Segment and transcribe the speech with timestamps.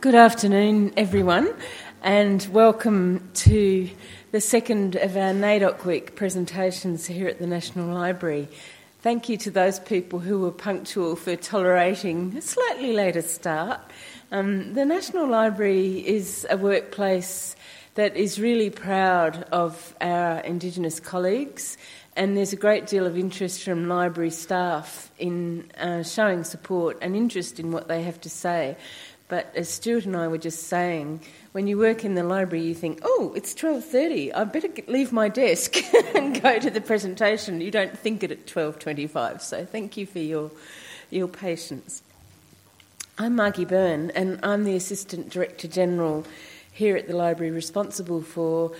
[0.00, 1.52] Good afternoon, everyone,
[2.04, 3.90] and welcome to
[4.30, 8.46] the second of our NAIDOC Week presentations here at the National Library.
[9.00, 13.80] Thank you to those people who were punctual for tolerating a slightly later start.
[14.30, 17.56] Um, the National Library is a workplace
[17.96, 21.76] that is really proud of our Indigenous colleagues,
[22.14, 27.16] and there's a great deal of interest from library staff in uh, showing support and
[27.16, 28.76] interest in what they have to say.
[29.28, 31.20] But as Stuart and I were just saying,
[31.52, 34.32] when you work in the library, you think, "Oh, it's twelve thirty.
[34.32, 35.76] I better leave my desk
[36.14, 39.42] and go to the presentation." You don't think it at twelve twenty-five.
[39.42, 40.50] So thank you for your
[41.10, 42.02] your patience.
[43.18, 46.24] I'm Margie Burn, and I'm the Assistant Director General
[46.72, 48.72] here at the library, responsible for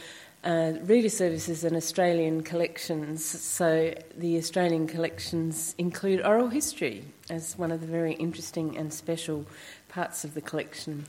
[0.45, 3.25] uh, reader services and Australian collections.
[3.25, 9.45] So the Australian collections include oral history as one of the very interesting and special
[9.89, 11.07] parts of the collection.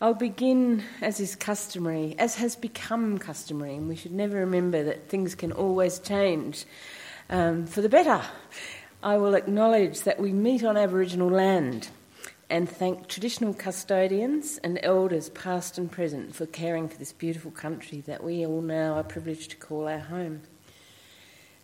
[0.00, 5.08] I'll begin, as is customary, as has become customary, and we should never remember that
[5.08, 6.66] things can always change
[7.30, 8.22] um, for the better.
[9.02, 11.88] I will acknowledge that we meet on Aboriginal land
[12.50, 18.00] and thank traditional custodians and elders, past and present, for caring for this beautiful country
[18.02, 20.42] that we all now are privileged to call our home.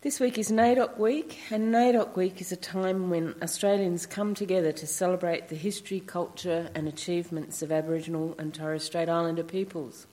[0.05, 4.70] This week is NAIDOC Week, and NAIDOC Week is a time when Australians come together
[4.70, 10.06] to celebrate the history, culture, and achievements of Aboriginal and Torres Strait Islander peoples.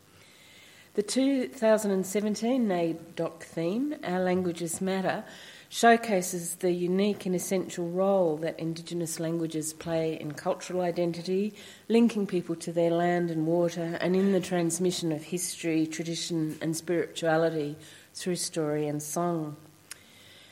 [0.93, 5.25] The 2017 NAIDOC theme, Our Languages Matter,
[5.67, 11.53] showcases the unique and essential role that Indigenous languages play in cultural identity,
[11.89, 16.77] linking people to their land and water, and in the transmission of history, tradition, and
[16.77, 17.75] spirituality
[18.13, 19.57] through story and song.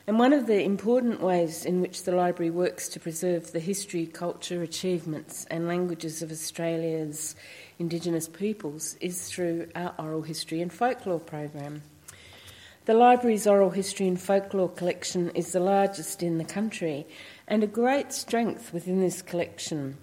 [0.10, 4.08] And one of the important ways in which the library works to preserve the history,
[4.08, 7.36] culture, achievements, and languages of Australia's
[7.78, 11.84] Indigenous peoples is through our oral history and folklore program.
[12.86, 17.06] The library's oral history and folklore collection is the largest in the country,
[17.48, 19.96] and a great strength within this collection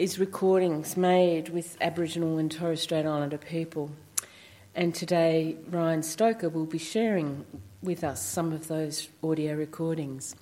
[0.00, 3.92] is recordings made with Aboriginal and Torres Strait Islander people.
[4.74, 7.46] And today, Ryan Stoker will be sharing
[7.84, 10.34] with us some of those audio recordings.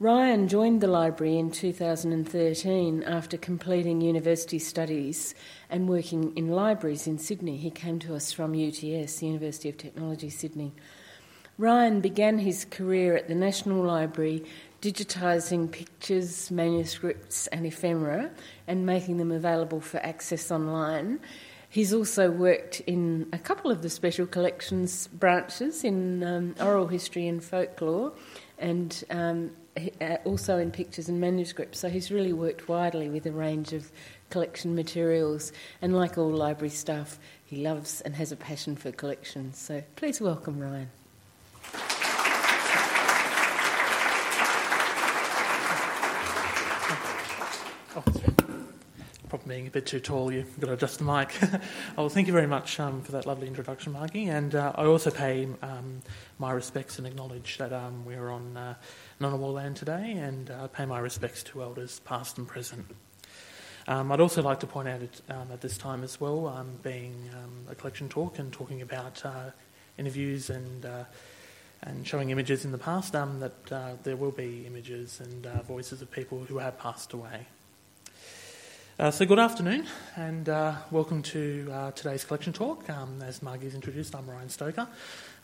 [0.00, 5.34] Ryan joined the library in 2013 after completing university studies
[5.68, 7.56] and working in libraries in Sydney.
[7.56, 10.72] He came to us from UTS, the University of Technology Sydney.
[11.56, 14.44] Ryan began his career at the National Library
[14.80, 18.30] digitising pictures, manuscripts, and ephemera
[18.68, 21.18] and making them available for access online.
[21.70, 27.28] He's also worked in a couple of the special collections branches in um, oral history
[27.28, 28.12] and folklore,
[28.58, 29.50] and um,
[30.00, 31.78] uh, also in pictures and manuscripts.
[31.78, 33.92] So he's really worked widely with a range of
[34.30, 35.52] collection materials.
[35.82, 39.58] And like all library staff, he loves and has a passion for collections.
[39.58, 40.90] So please welcome Ryan.
[49.48, 51.36] Being a bit too tall, you've got to adjust the mic.
[51.96, 54.26] well, thank you very much um, for that lovely introduction, Margie.
[54.26, 56.02] And uh, I also pay um,
[56.38, 58.74] my respects and acknowledge that um, we're on uh,
[59.20, 62.86] Ngunnawal land today and uh, pay my respects to elders past and present.
[63.88, 66.78] Um, I'd also like to point out at, um, at this time as well, um,
[66.82, 67.30] being
[67.70, 69.50] a collection talk and talking about uh,
[69.96, 71.04] interviews and uh,
[71.82, 76.02] and showing images in the past, that uh, there will be images and uh, voices
[76.02, 77.46] of people who have passed away.
[78.98, 79.86] Uh, so, good afternoon,
[80.16, 82.90] and uh, welcome to uh, today's collection talk.
[82.90, 84.88] Um, as Margie's introduced, I'm Ryan Stoker.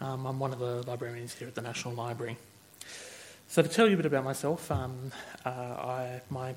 [0.00, 2.37] Um, I'm one of the librarians here at the National Library.
[3.47, 5.12] So, to tell you a bit about myself, um,
[5.44, 6.56] uh, I, my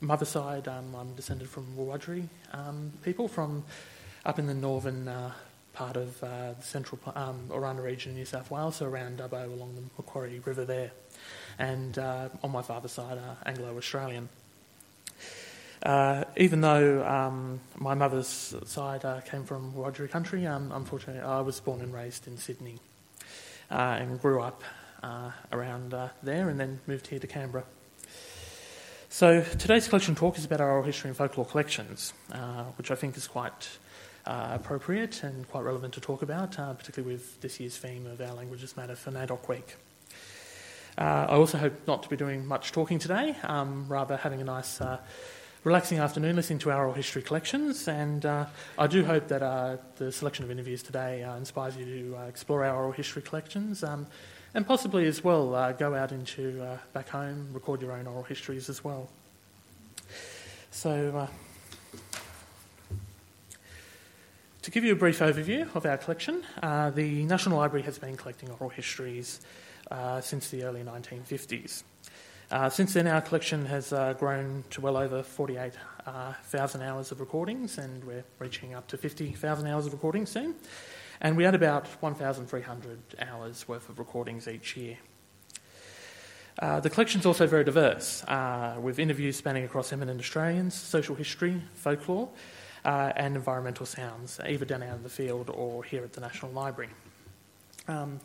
[0.00, 3.62] mother's side, um, I'm descended from Wiradjuri um, people from
[4.24, 5.32] up in the northern uh,
[5.74, 9.52] part of uh, the central um, Orana region in New South Wales, so around Dubbo
[9.52, 10.92] along the Macquarie River there.
[11.58, 14.30] And on my father's side, Anglo Australian.
[15.82, 21.40] Uh, even though um, my mother's side uh, came from Wiradjuri country, um, unfortunately, I
[21.40, 22.80] was born and raised in Sydney
[23.70, 24.62] uh, and grew up
[25.02, 27.64] uh, around uh, there and then moved here to Canberra.
[29.08, 32.94] So today's collection talk is about our oral history and folklore collections, uh, which I
[32.94, 33.68] think is quite
[34.26, 38.76] appropriate and quite relevant to talk about, particularly with this year's theme of Our Languages
[38.76, 39.76] Matter for NAIDOC Week.
[40.98, 44.82] I also hope not to be doing much talking today, um, rather having a nice
[45.64, 48.46] relaxing afternoon listening to our oral history collections, and uh,
[48.78, 52.26] I do hope that uh, the selection of interviews today uh, inspires you to uh,
[52.26, 54.06] explore our oral history collections, um,
[54.54, 58.22] and possibly as well uh, go out into uh, back home, record your own oral
[58.22, 59.08] histories as well.
[60.70, 61.28] So,
[64.62, 68.50] to give you a brief overview of our collection, the National Library has been collecting
[68.50, 69.40] oral histories
[70.20, 71.82] since the early 1950s.
[72.50, 77.20] Uh, since then, our collection has uh, grown to well over 48,000 uh, hours of
[77.20, 80.54] recordings, and we're reaching up to 50,000 hours of recordings soon.
[81.20, 84.96] And we add about 1,300 hours worth of recordings each year.
[86.58, 91.14] Uh, the collection is also very diverse, uh, with interviews spanning across eminent Australians, social
[91.14, 92.30] history, folklore,
[92.84, 96.50] uh, and environmental sounds, either down out in the field or here at the National
[96.52, 96.90] Library.
[97.88, 98.20] Um,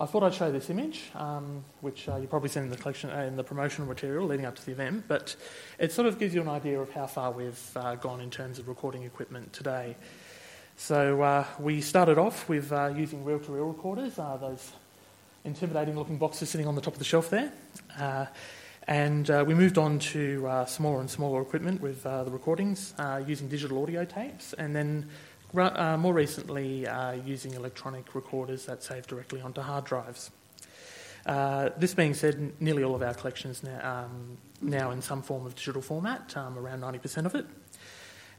[0.00, 3.10] I thought I'd show this image, um, which uh, you've probably seen in the collection
[3.10, 5.36] uh, in the promotional material leading up to the event, but
[5.78, 8.58] it sort of gives you an idea of how far we've uh, gone in terms
[8.58, 9.94] of recording equipment today.
[10.78, 14.72] So we started off with using reel-to-reel recorders, those
[15.44, 17.52] intimidating looking boxes sitting on the top of the shelf there.
[17.98, 18.24] Uh,
[18.86, 22.94] and uh, we moved on to uh, smaller and smaller equipment with uh, the recordings
[22.98, 25.06] uh, using digital audio tapes, and then
[25.56, 26.86] uh, more recently
[27.24, 30.30] using electronic recorders that save directly onto hard drives.
[31.26, 35.54] this being said, nearly all of our collections now, um, now in some form of
[35.54, 37.46] digital format, um, around 90% of it.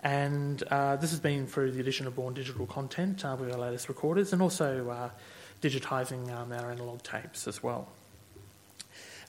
[0.04, 4.34] And this has been through the addition of born digital content with our latest recorders
[4.34, 5.12] and also
[5.62, 7.88] digitising um, our analogue tapes as well.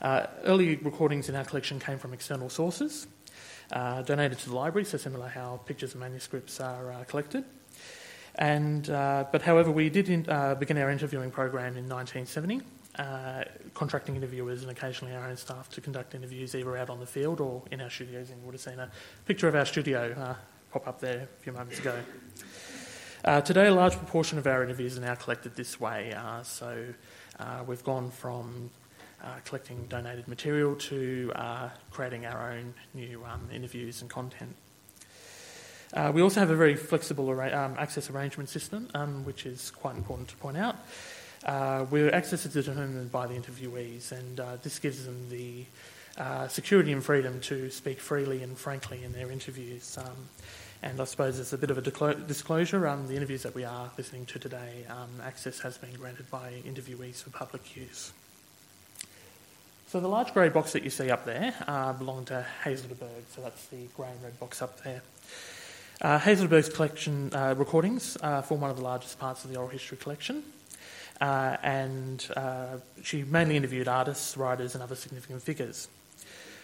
[0.01, 3.07] Uh, early recordings in our collection came from external sources,
[3.71, 7.45] uh, donated to the library, so similar how pictures and manuscripts are uh, collected.
[8.35, 12.61] And, uh, but however, we did in, uh, begin our interviewing program in 1970,
[12.97, 13.43] uh,
[13.73, 17.39] contracting interviewers and occasionally our own staff to conduct interviews either out on the field
[17.39, 18.29] or in our studios.
[18.29, 18.89] And you would have seen a
[19.25, 20.35] picture of our studio
[20.71, 21.95] pop up there a few moments ago.
[23.25, 26.11] Uh, today, a large proportion of our interviews are now collected this way.
[26.13, 26.85] Uh, so
[27.39, 28.69] uh, we've gone from
[29.23, 34.53] uh, collecting donated material to uh, creating our own new um, interviews and content.
[35.93, 39.95] Uh, we also have a very flexible um, access arrangement system, um, which is quite
[39.95, 40.75] important to point out.
[41.89, 45.65] where access is determined by the interviewees, and this gives them the
[46.47, 49.97] security and freedom to speak freely and frankly in their interviews.
[49.97, 50.29] Um,
[50.83, 53.89] and I suppose as a bit of a disclosure, um, the interviews that we are
[53.97, 58.11] listening to today, um, access has been granted by interviewees for public use.
[59.87, 62.95] So the large grey box that you see up there uh, belonged to Hazel de
[62.95, 65.01] Berg, so that's the grey and red box up there.
[66.03, 69.49] Uh, Hazel de Berg's collection uh, recordings uh, form one of the largest parts of
[69.49, 70.43] the oral history collection,
[71.21, 75.87] uh, and uh, she mainly interviewed artists, writers, and other significant figures.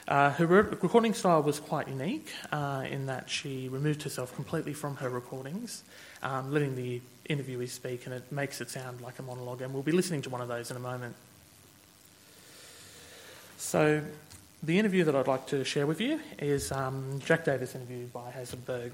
[0.10, 5.08] Her re- recording style was quite unique in that she removed herself completely from her
[5.08, 5.84] recordings,
[6.22, 7.00] um, letting the
[7.30, 9.62] interviewee speak, and it makes it sound like a monologue.
[9.62, 11.16] And we'll be listening to one of those in a moment.
[13.58, 14.02] So,
[14.62, 18.30] the interview that I'd like to share with you is um, Jack Davis interview by
[18.32, 18.92] Hazel de Berg.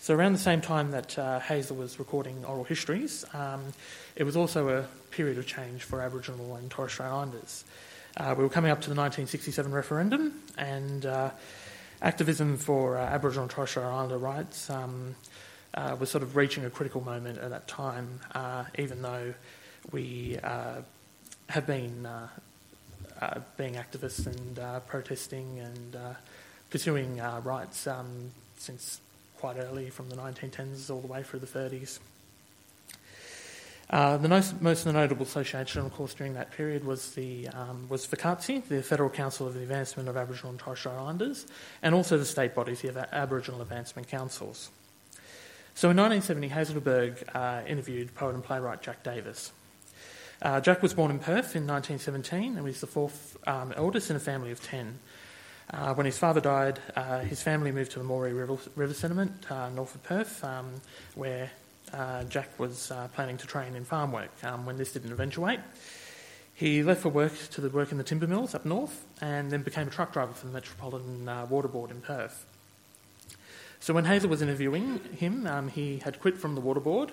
[0.00, 3.62] So, around the same time that uh, Hazel was recording oral histories, um,
[4.16, 7.64] it was also a period of change for Aboriginal and Torres Strait Islanders.
[8.16, 11.30] Uh, we were coming up to the 1967 referendum, and uh,
[12.02, 15.14] activism for uh, Aboriginal and Torres Strait Islander rights um,
[15.74, 19.34] uh, was sort of reaching a critical moment at that time, uh, even though
[19.92, 22.06] we have been
[23.56, 26.16] being activists and protesting and
[26.70, 29.00] pursuing rights um, since
[29.38, 31.98] quite early, from the 1910s all the way through the 30s.
[33.90, 38.06] Uh, the most, most, notable association, of course, during that period was the um, was
[38.06, 41.46] FCAATSI, the Federal Council of the Advancement of Aboriginal and Torres Strait Islanders,
[41.82, 44.70] and also the state bodies, the Aboriginal Advancement Councils.
[45.74, 49.52] So in 1970, Hazelberg uh, interviewed poet and playwright Jack Davis.
[50.40, 54.16] Uh, Jack was born in Perth in 1917 and was the fourth um, eldest in
[54.16, 54.98] a family of ten.
[55.70, 59.50] Uh, when his father died, uh, his family moved to the Moore River, River Settlement,
[59.50, 60.74] uh, north of Perth, um,
[61.14, 61.50] where
[61.92, 65.60] uh, Jack was uh, planning to train in farm work um, when this didn't eventuate.
[66.54, 69.62] He left for work to the work in the timber mills up north and then
[69.62, 72.46] became a truck driver for the Metropolitan Water Board in Perth.
[73.80, 77.12] So when Hazel was interviewing him, um, he had quit from the Water Board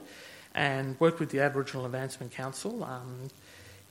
[0.56, 3.30] and worked with the Aboriginal Advancement Council um,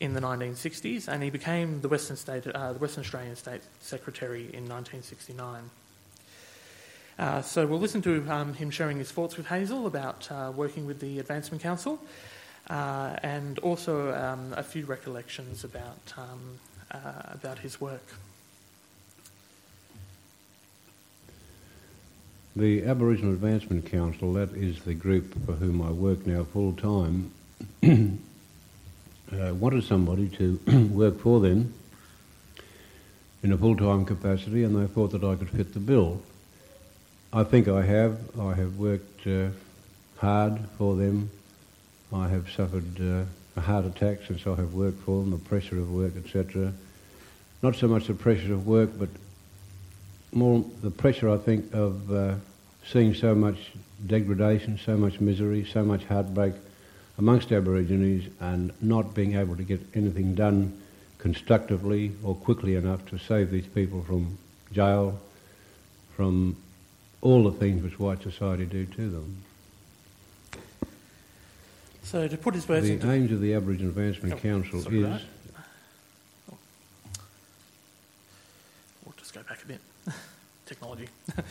[0.00, 4.42] in the 1960s, and he became the Western, State, uh, the Western Australian State Secretary
[4.42, 5.70] in 1969.
[7.16, 10.86] Uh, so we'll listen to um, him sharing his thoughts with Hazel about uh, working
[10.86, 12.00] with the Advancement Council
[12.68, 16.58] uh, and also um, a few recollections about, um,
[16.90, 16.98] uh,
[17.32, 18.02] about his work.
[22.56, 27.32] The Aboriginal Advancement Council, that is the group for whom I work now full time,
[27.82, 30.60] uh, wanted somebody to
[30.92, 31.74] work for them
[33.42, 36.22] in a full time capacity and they thought that I could fit the bill.
[37.32, 38.20] I think I have.
[38.38, 39.48] I have worked uh,
[40.18, 41.30] hard for them.
[42.12, 43.24] I have suffered uh,
[43.56, 46.72] a heart attack since I have worked for them, the pressure of work, etc.
[47.64, 49.08] Not so much the pressure of work, but
[50.34, 52.34] more the pressure, I think, of uh,
[52.86, 53.72] seeing so much
[54.06, 56.54] degradation, so much misery, so much heartbreak
[57.18, 60.80] amongst Aborigines and not being able to get anything done
[61.18, 64.36] constructively or quickly enough to save these people from
[64.72, 65.18] jail,
[66.16, 66.56] from
[67.22, 69.36] all the things which white society do to them.
[72.02, 74.88] So to put his words the into aims of the Aboriginal Advancement Oh, Council is
[74.88, 75.18] We'll
[79.16, 79.80] just go back a bit.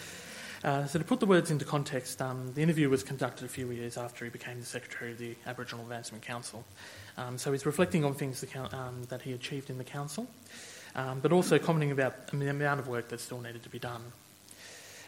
[0.63, 3.69] Uh, so to put the words into context, um, the interview was conducted a few
[3.71, 6.63] years after he became the Secretary of the Aboriginal Advancement Council.
[7.17, 10.25] Um, so he's reflecting on things that, um, that he achieved in the council,
[10.95, 14.01] um, but also commenting about the amount of work that still needed to be done.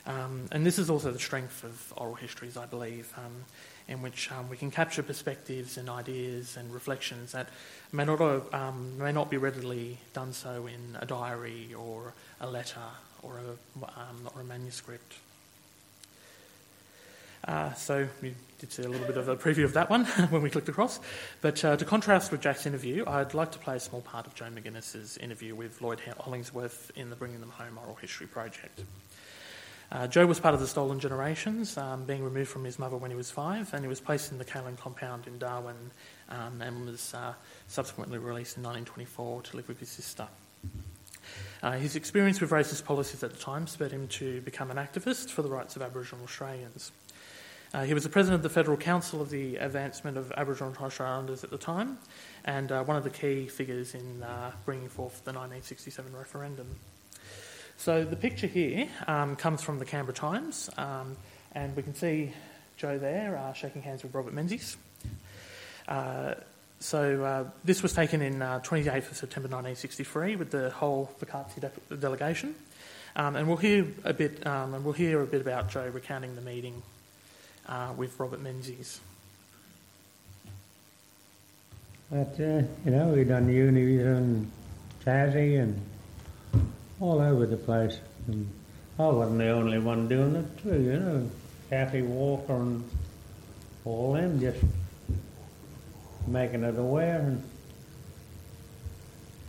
[0.06, 3.46] Um, and this is also the strength of oral histories, I believe, um,
[3.88, 7.48] in which we can capture perspectives and ideas and reflections that
[7.94, 8.52] may not,
[8.98, 12.82] may not be readily done so in a diary or a letter
[13.26, 15.16] or a, um, or a manuscript.
[17.48, 20.42] Uh, so we did see a little bit of a preview of that one when
[20.42, 21.00] we clicked across.
[21.42, 24.34] But uh, to contrast with Jack's interview, I'd like to play a small part of
[24.34, 28.84] Joe McGuinness's interview with Lloyd Hollingsworth in the Bringing Them Home Oral History Project.
[29.92, 33.12] Uh, Joe was part of the Stolen Generations, um, being removed from his mother when
[33.12, 35.76] he was five, and he was placed in the Kahlin compound in Darwin
[36.30, 37.34] um, and was uh,
[37.68, 40.28] subsequently released in 1924 to live with his sister.
[41.66, 45.32] Uh, his experience with racist policies at the time spurred him to become an activist
[45.32, 46.92] for the rights of Aboriginal Australians.
[47.74, 50.78] Uh, he was the president of the Federal Council of the Advancement of Aboriginal and
[50.78, 51.98] Torres Strait Islanders at the time,
[52.44, 56.68] and uh, one of the key figures in uh, bringing forth the 1967 referendum.
[57.78, 61.18] So the picture here um, comes from the Canberra Times, um,
[61.54, 62.32] and we can see
[62.78, 64.78] Joe there uh, shaking hands with Robert Menzies.
[66.80, 71.62] Uh, so uh, this was taken in 28th of September 1963 with the whole FCAATSI
[71.90, 72.56] de- delegation,
[73.16, 76.36] um, and we'll hear a bit, um, and we'll hear a bit about Joe recounting
[76.36, 76.82] the meeting
[77.68, 79.00] uh, with Robert Menzies.
[82.12, 84.52] But, uh, you know, we done unis and
[85.04, 85.82] Tassie and
[87.00, 88.00] all over the place.
[88.28, 88.48] And
[89.00, 91.30] I wasn't the only one doing it too, you know.
[91.70, 92.84] Kathy Walker and
[93.86, 94.64] all them just
[96.28, 97.20] making it aware.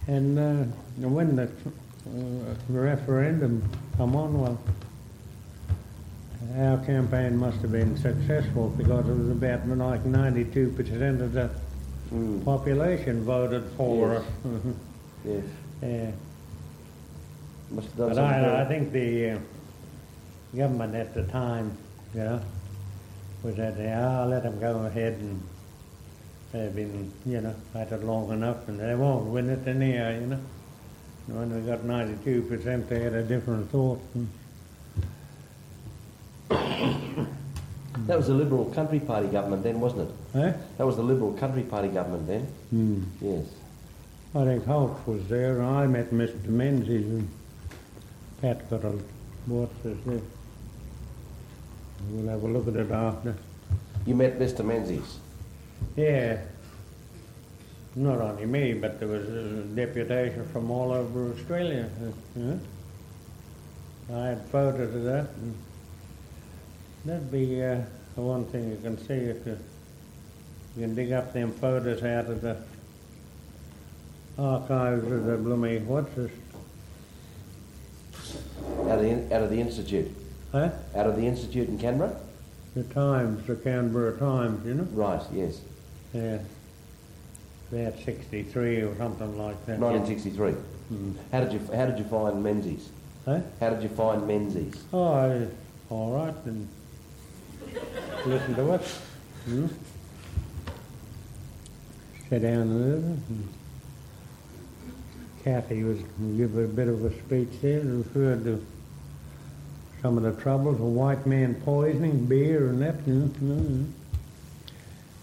[0.09, 3.63] And, and uh, when the uh, referendum
[3.97, 4.59] come on, well,
[6.59, 11.51] our campaign must have been successful because it was about like 92% of the
[12.15, 12.45] Mm.
[12.45, 14.23] population voted for Yes.
[14.23, 14.63] us.
[15.25, 15.45] Yes.
[15.83, 16.11] yeah.
[17.73, 19.39] Must have done But I, I think the uh,
[20.55, 21.77] government at the time,
[22.15, 22.41] you know,
[23.43, 25.43] was that, yeah, I'll let them go ahead and
[26.57, 30.27] they've been, you know, at it long enough and they won't win it anyhow, you
[30.27, 30.41] know.
[31.29, 34.01] And When we got 92%, they had a different thought.
[34.15, 34.29] And,
[38.07, 40.39] That was the Liberal Country Party government then, wasn't it?
[40.39, 40.53] eh?
[40.79, 42.43] That was the Liberal Country Party government then.
[42.71, 43.03] Hmm.
[43.21, 43.47] Yes.
[44.35, 45.61] I think Holt was there.
[45.61, 46.45] And I met Mr.
[46.47, 47.29] Menzies and
[48.43, 48.93] Pat got a
[49.47, 50.23] what's his name?
[52.11, 53.35] We'll have a look at it after.
[54.05, 54.63] You met Mr.
[54.65, 55.19] Menzies.
[55.97, 56.39] Yeah.
[57.95, 61.89] Not only me, but there was a deputation from all over Australia.
[64.13, 65.29] I had photos of that.
[65.41, 65.55] And
[67.07, 67.81] that'd be uh,
[68.15, 69.59] the one thing you can see if you,
[70.77, 72.59] you can dig up them photos out of the
[74.39, 76.31] archives of the blooming what's this?
[78.81, 80.11] Out of the, out of the Institute.
[80.53, 80.71] Huh?
[80.95, 82.15] Out of the Institute in Canberra?
[82.77, 84.83] The Times, the Canberra Times, you know?
[84.93, 85.63] Right, yes.
[86.13, 86.41] Yeah.
[87.73, 89.79] About 63 or something like that.
[89.79, 90.53] 1963.
[90.93, 91.15] Mm.
[91.33, 92.91] How did you how did you find Menzies?
[93.25, 93.41] Huh?
[93.61, 94.85] How did you find Menzies?
[94.93, 95.47] Oh, I,
[95.89, 96.69] all right, then
[98.27, 98.83] listen to it.
[99.47, 99.67] Hmm?
[102.29, 103.23] Sit down and listen.
[103.31, 103.49] And
[105.43, 105.99] Kathy was
[106.37, 108.65] give a bit of a speech there, and referred to
[110.07, 112.97] some of the troubles of white man poisoning, beer and that.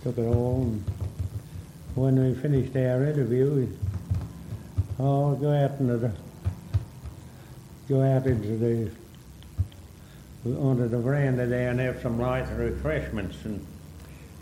[0.04, 0.64] Took it all.
[0.64, 0.84] And
[1.96, 3.70] when we finished our interview, we
[5.00, 6.12] all go out into the
[7.88, 8.92] go out into the
[10.60, 13.38] onto the veranda there and have some light refreshments.
[13.46, 13.66] And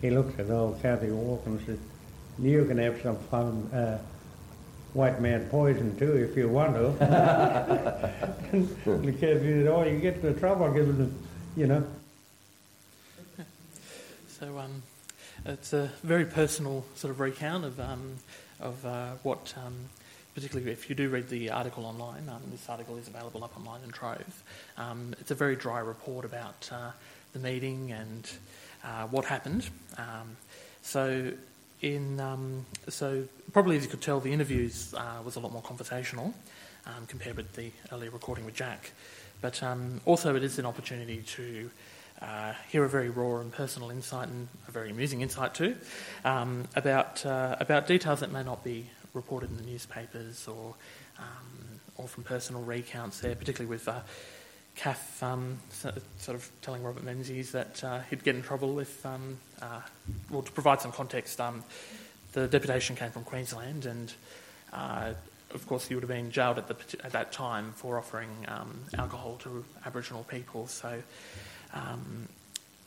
[0.01, 1.77] he looks at old Kathy Walker and says,
[2.39, 4.00] "You can have some fun, uh,
[4.93, 6.88] white man poison too if you want to."
[8.51, 11.10] and the kid said, "Oh, you get into trouble giving, the,
[11.55, 11.83] you know."
[14.27, 14.81] So um,
[15.45, 18.17] it's a very personal sort of recount of um,
[18.60, 19.74] of uh, what, um,
[20.36, 22.29] particularly if you do read the article online.
[22.29, 24.43] Um, this article is available up online in Trove.
[24.77, 26.91] Um, it's a very dry report about uh,
[27.33, 28.29] the meeting and
[28.83, 29.69] uh, what happened.
[29.98, 30.38] Um,
[30.81, 31.31] so
[31.81, 33.23] in um, so
[33.53, 36.33] probably as you could tell, the interviews uh, was a lot more conversational
[36.85, 38.91] um, compared with the earlier recording with Jack.
[39.41, 41.69] But um, also, it is an opportunity to
[42.21, 45.75] uh, hear a very raw and personal insight and a very amusing insight too
[46.23, 50.75] um, about uh, about details that may not be reported in the newspapers or
[51.17, 53.89] um, or from personal recounts there, particularly with.
[54.75, 59.37] Kath um, sort of telling Robert Menzies that uh, he'd get in trouble if, um,
[59.61, 59.81] uh,
[60.29, 61.63] well, to provide some context, um,
[62.33, 64.13] the deputation came from Queensland, and
[64.73, 65.13] uh,
[65.53, 68.79] of course he would have been jailed at, the, at that time for offering um,
[68.97, 70.67] alcohol to Aboriginal people.
[70.67, 71.03] So,
[71.73, 72.27] um,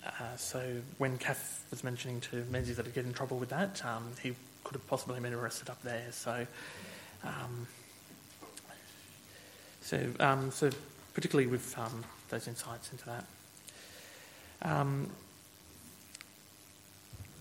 [0.07, 3.85] uh, so when Kath was mentioning to Menzies that he'd get in trouble with that,
[3.85, 6.07] um, he could have possibly been arrested up there.
[6.11, 6.47] So,
[9.83, 10.71] so, so
[11.15, 13.25] particularly with um, those insights into that.
[14.63, 15.11] Um,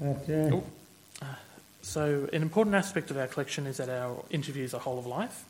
[0.02, 0.64] uh, oh,
[1.22, 1.26] uh,
[1.82, 5.44] so, an important aspect of our collection is that our interviews are whole of life,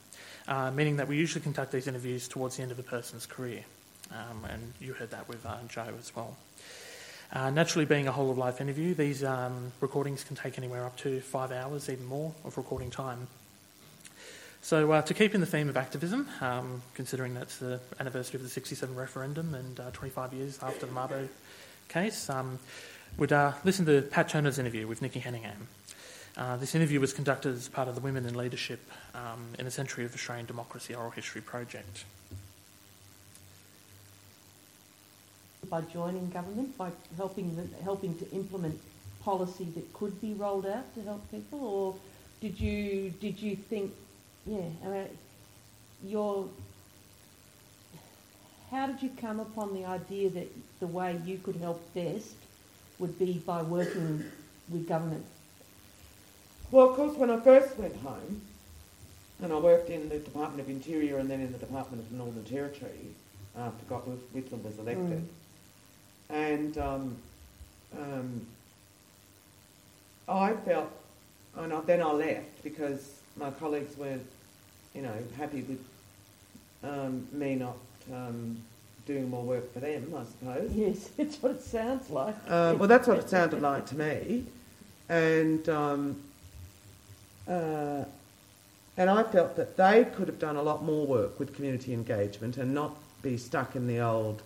[0.47, 3.63] uh, meaning that we usually conduct these interviews towards the end of a person's career.
[4.11, 6.35] Um, and you heard that with uh, Joe as well.
[7.31, 10.95] Uh, naturally, being a whole of life interview, these um, recordings can take anywhere up
[10.97, 13.27] to five hours, even more, of recording time.
[14.63, 18.43] So, uh, to keep in the theme of activism, um, considering that's the anniversary of
[18.43, 21.27] the 67 referendum and uh, 25 years after the Mabo
[21.89, 22.59] case, um,
[23.17, 25.67] we'd uh, listen to Pat Turner's interview with Nikki Henningham.
[26.37, 28.79] Uh, this interview was conducted as part of the Women in Leadership
[29.13, 32.05] um, in a Century of Australian Democracy Oral History project.
[35.69, 38.79] By joining government, by helping the, helping to implement
[39.25, 41.95] policy that could be rolled out to help people, or
[42.39, 43.91] did you did you think
[44.45, 45.07] yeah, I mean,
[46.05, 46.47] your
[48.71, 52.33] how did you come upon the idea that the way you could help best
[52.97, 54.23] would be by working
[54.69, 55.23] with government?
[56.71, 58.41] Well, of course, when I first went home,
[59.43, 62.17] and I worked in the Department of Interior and then in the Department of the
[62.17, 63.13] Northern Territory
[63.55, 65.25] after Gough Whitlam was elected, mm.
[66.31, 67.15] and um,
[67.95, 68.47] um,
[70.27, 70.89] I felt,
[71.57, 74.25] and I, then I left because my colleagues weren't,
[74.93, 75.83] you know, happy with
[76.83, 77.77] um, me not
[78.11, 78.57] um,
[79.05, 80.71] doing more work for them, I suppose.
[80.75, 82.35] Yes, that's what it sounds like.
[82.49, 84.45] Um, well, that's what it sounded like to me.
[85.09, 86.21] And, um,
[87.47, 88.03] uh,
[88.97, 92.57] and I felt that they could have done a lot more work with community engagement
[92.57, 94.41] and not be stuck in the old,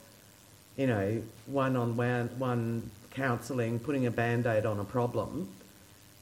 [0.78, 5.50] you know, one-on-one one counselling, putting a band-aid on a problem.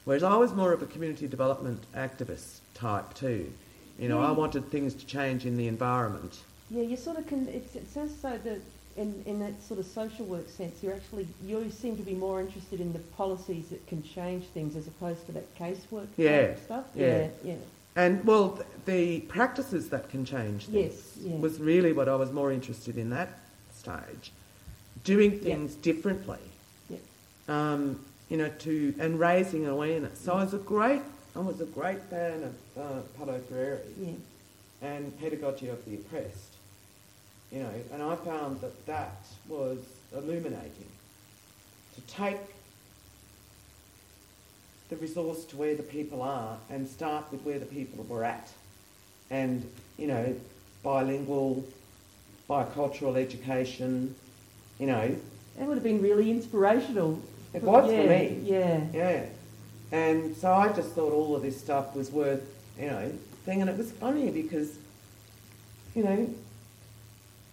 [0.06, 3.52] Whereas I was more of a community development activist type too.
[3.98, 4.28] You know, yeah.
[4.28, 6.38] I wanted things to change in the environment.
[6.70, 7.48] Yeah, you sort of can.
[7.48, 8.60] It, it sounds so that
[8.96, 12.40] in, in that sort of social work sense, you're actually you seem to be more
[12.40, 16.54] interested in the policies that can change things as opposed to that casework yeah.
[16.54, 16.84] stuff.
[16.94, 17.28] Yeah, yeah.
[17.42, 17.54] yeah.
[17.96, 21.36] And well, the practices that can change things yes, yeah.
[21.38, 23.40] was really what I was more interested in that
[23.74, 24.30] stage.
[25.02, 25.82] Doing things yep.
[25.82, 26.38] differently.
[26.90, 27.00] Yep.
[27.48, 30.18] Um, you know, to and raising awareness.
[30.20, 31.02] So I was a great,
[31.34, 34.12] I was a great fan of uh, Paulo Freire yeah.
[34.82, 36.54] and pedagogy of the oppressed.
[37.52, 39.78] You know, and I found that that was
[40.12, 40.88] illuminating.
[41.94, 42.40] To take
[44.90, 48.50] the resource to where the people are and start with where the people were at,
[49.30, 50.34] and you know,
[50.82, 51.64] bilingual,
[52.50, 54.14] bicultural education.
[54.78, 55.16] You know,
[55.56, 57.22] that would have been really inspirational
[57.56, 58.40] it was yeah, for me.
[58.44, 58.80] Yeah.
[58.92, 59.24] Yeah.
[59.90, 62.42] And so I just thought all of this stuff was worth,
[62.78, 63.10] you know,
[63.46, 63.62] thing.
[63.62, 64.76] And it was funny because,
[65.94, 66.28] you know,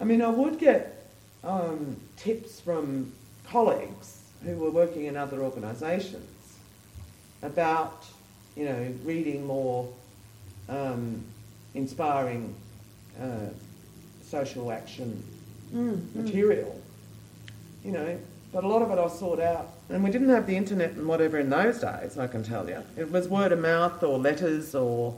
[0.01, 1.07] I mean, I would get
[1.43, 3.13] um, tips from
[3.47, 6.57] colleagues who were working in other organisations
[7.41, 8.05] about,
[8.57, 9.87] you know, reading more
[10.67, 11.23] um,
[11.75, 12.53] inspiring
[13.21, 13.47] uh,
[14.25, 15.23] social action
[15.73, 16.15] mm, mm.
[16.15, 16.71] material.
[16.71, 17.85] Mm.
[17.85, 18.19] You know,
[18.53, 19.73] but a lot of it I sought out.
[19.89, 22.83] And we didn't have the internet and whatever in those days, I can tell you.
[22.95, 25.17] It was word of mouth or letters or,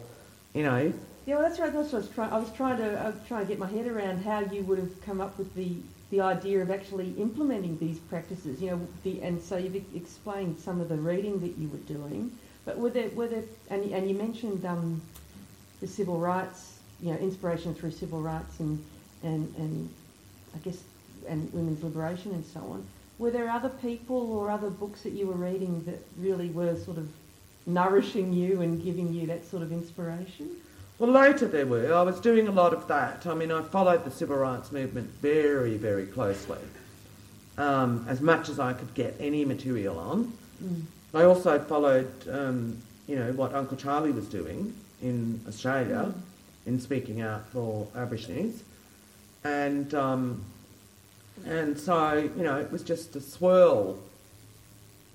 [0.53, 0.93] you know.
[1.25, 1.73] Yeah, well, that's right.
[1.73, 2.31] That's what I was trying.
[2.31, 4.79] I was trying to I was trying to get my head around how you would
[4.79, 5.75] have come up with the
[6.11, 8.61] the idea of actually implementing these practices.
[8.61, 12.31] You know, the and so you've explained some of the reading that you were doing,
[12.63, 15.01] but were there were there and and you mentioned um,
[15.81, 18.83] the civil rights, you know, inspiration through civil rights and
[19.23, 19.89] and and
[20.53, 20.77] I guess
[21.27, 22.85] and women's liberation and so on
[23.17, 26.97] Were there other people or other books that you were reading that really were sort
[26.97, 27.07] of
[27.65, 30.49] nourishing you and giving you that sort of inspiration?
[30.99, 31.93] Well, later there were.
[31.93, 33.25] I was doing a lot of that.
[33.27, 36.59] I mean, I followed the civil rights movement very, very closely,
[37.57, 40.31] um, as much as I could get any material on.
[40.63, 40.83] Mm.
[41.13, 46.13] I also followed, um, you know, what Uncle Charlie was doing in Australia
[46.65, 48.63] in speaking out for Aborigines,
[49.43, 50.43] and um,
[51.45, 53.97] and so you know it was just a swirl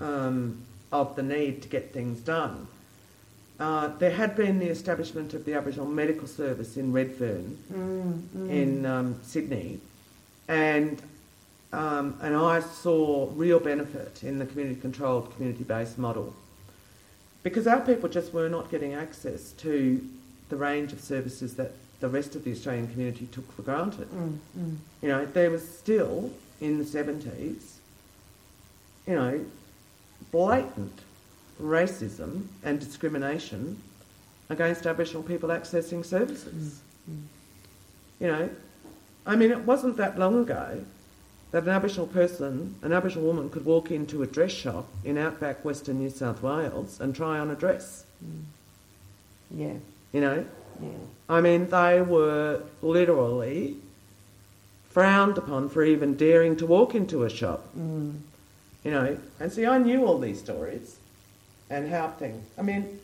[0.00, 2.66] um, of the need to get things done.
[3.59, 8.50] Uh, there had been the establishment of the Aboriginal Medical Service in Redfern, Mm, mm.
[8.50, 9.80] in um, Sydney,
[10.48, 11.00] and
[11.72, 16.35] um, and I saw real benefit in the community-controlled, community-based model
[17.42, 20.04] because our people just were not getting access to
[20.48, 24.11] the range of services that the rest of the Australian community took for granted.
[24.11, 24.77] Mm, mm.
[25.03, 27.79] You know, there was still in the seventies,
[29.07, 29.45] you know,
[30.33, 31.01] blatant
[31.61, 33.81] racism and discrimination
[34.49, 36.81] against Aboriginal people accessing services.
[37.11, 37.23] Mm,
[38.21, 38.51] You know,
[39.27, 40.85] I mean, it wasn't that long ago
[41.51, 45.65] that an Aboriginal person, an Aboriginal woman, could walk into a dress shop in outback
[45.65, 48.05] Western New South Wales and try on a dress.
[49.51, 49.75] Yeah,
[50.13, 50.45] You know,
[50.83, 50.88] yeah.
[51.29, 53.77] I mean, they were literally
[54.90, 57.69] frowned upon for even daring to walk into a shop.
[57.79, 58.19] Mm.
[58.85, 60.99] You know, and see, I knew all these stories
[61.69, 62.45] and how things.
[62.59, 62.99] I mean,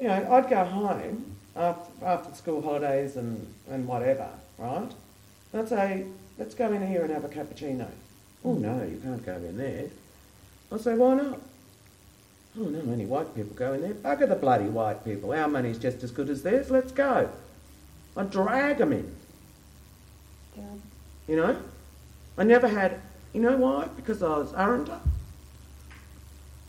[0.00, 4.90] you know, I'd go home after, after school holidays and, and whatever, right?
[5.52, 6.06] And I'd say,
[6.38, 7.88] let's go in here and have a cappuccino.
[8.44, 9.86] Oh, no, you can't go in there.
[10.72, 11.40] I'd say, why not?
[12.60, 13.94] Oh, no, only white people go in there.
[13.94, 15.32] Bugger the bloody white people.
[15.32, 16.70] Our money's just as good as theirs.
[16.70, 17.30] Let's go.
[18.16, 19.14] I'd drag them in.
[21.28, 21.56] You know?
[22.36, 23.00] I never had,
[23.32, 23.88] you know why?
[23.96, 24.98] Because I was Arrernte.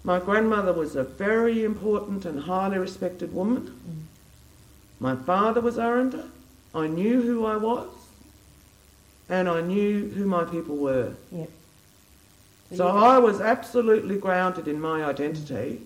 [0.04, 3.80] My grandmother was a very important and highly respected woman.
[3.90, 4.04] Mm.
[5.00, 6.28] My father was Arrernte.
[6.76, 7.90] I knew who I was.
[9.28, 11.14] And I knew who my people were.
[11.32, 11.50] Yep.
[12.76, 15.82] So you- I was absolutely grounded in my identity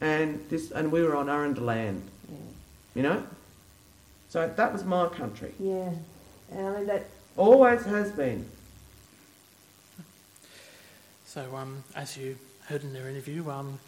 [0.00, 2.36] and this and we were on Arrernte land, Yeah.
[2.94, 3.26] you know?
[4.28, 5.54] So that was my country.
[5.58, 5.92] Yeah,
[6.52, 7.06] and I mean that.
[7.36, 8.48] Always has been.
[11.26, 13.78] So, um, as you heard in their interview, um,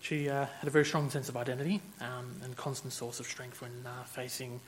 [0.00, 3.60] she uh, had a very strong sense of identity um, and constant source of strength
[3.60, 4.60] when uh, facing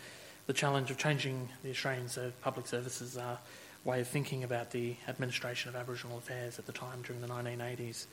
[0.47, 2.07] the challenge of changing the Australian
[2.43, 3.37] public services uh,
[3.85, 8.07] way of thinking about the administration of Aboriginal affairs at the time during the 1980s.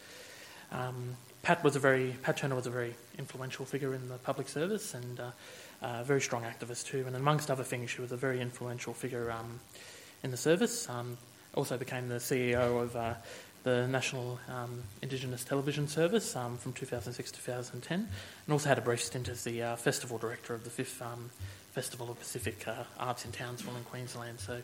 [0.71, 4.47] Um, Pat was a very Pat Turner was a very influential figure in the public
[4.47, 5.31] service and uh,
[5.81, 7.03] a very strong activist too.
[7.07, 9.59] And amongst other things, she was a very influential figure um,
[10.23, 10.89] in the service.
[10.89, 11.17] Um,
[11.53, 13.13] also became the CEO of uh,
[13.63, 18.07] the National um, Indigenous Television Service um, from 2006 to 2010, and
[18.53, 21.29] also had a brief stint as the uh, festival director of the fifth um,
[21.71, 24.39] Festival of Pacific uh, Arts in Townsville in Queensland.
[24.39, 24.61] So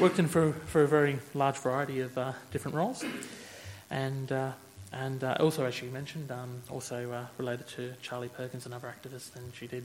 [0.00, 3.04] worked in for, for a very large variety of uh, different roles,
[3.90, 4.52] and uh,
[4.92, 9.34] and uh, also, as she mentioned, um, also uh, related to Charlie Perkins, another activist,
[9.34, 9.84] and she did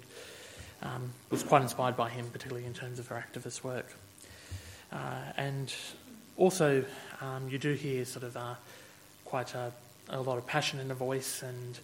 [0.84, 3.91] um, was quite inspired by him, particularly in terms of her activist work.
[4.91, 4.98] Uh,
[5.38, 5.74] and
[6.38, 6.84] also,
[7.22, 8.54] um, you do hear sort of uh,
[9.26, 9.72] quite a,
[10.10, 11.80] a lot of passion in the voice and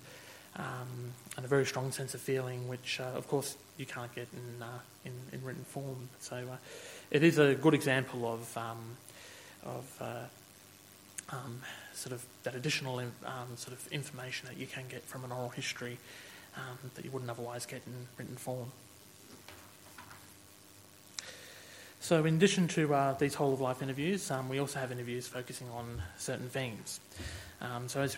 [0.58, 4.64] um, and a very strong sense of feeling, which of course you can't get in
[5.04, 6.08] in, in written form.
[6.20, 6.42] So
[7.12, 8.98] it is a good example of um,
[9.66, 11.62] of uh, um,
[11.94, 15.50] sort of that additional um, sort of information that you can get from an oral
[15.50, 15.98] history
[16.56, 18.72] um, that you wouldn't otherwise get in written form.
[22.00, 25.28] So, in addition to uh, these whole of life interviews, um, we also have interviews
[25.28, 27.00] focusing on certain themes.
[27.62, 28.16] Um, so, as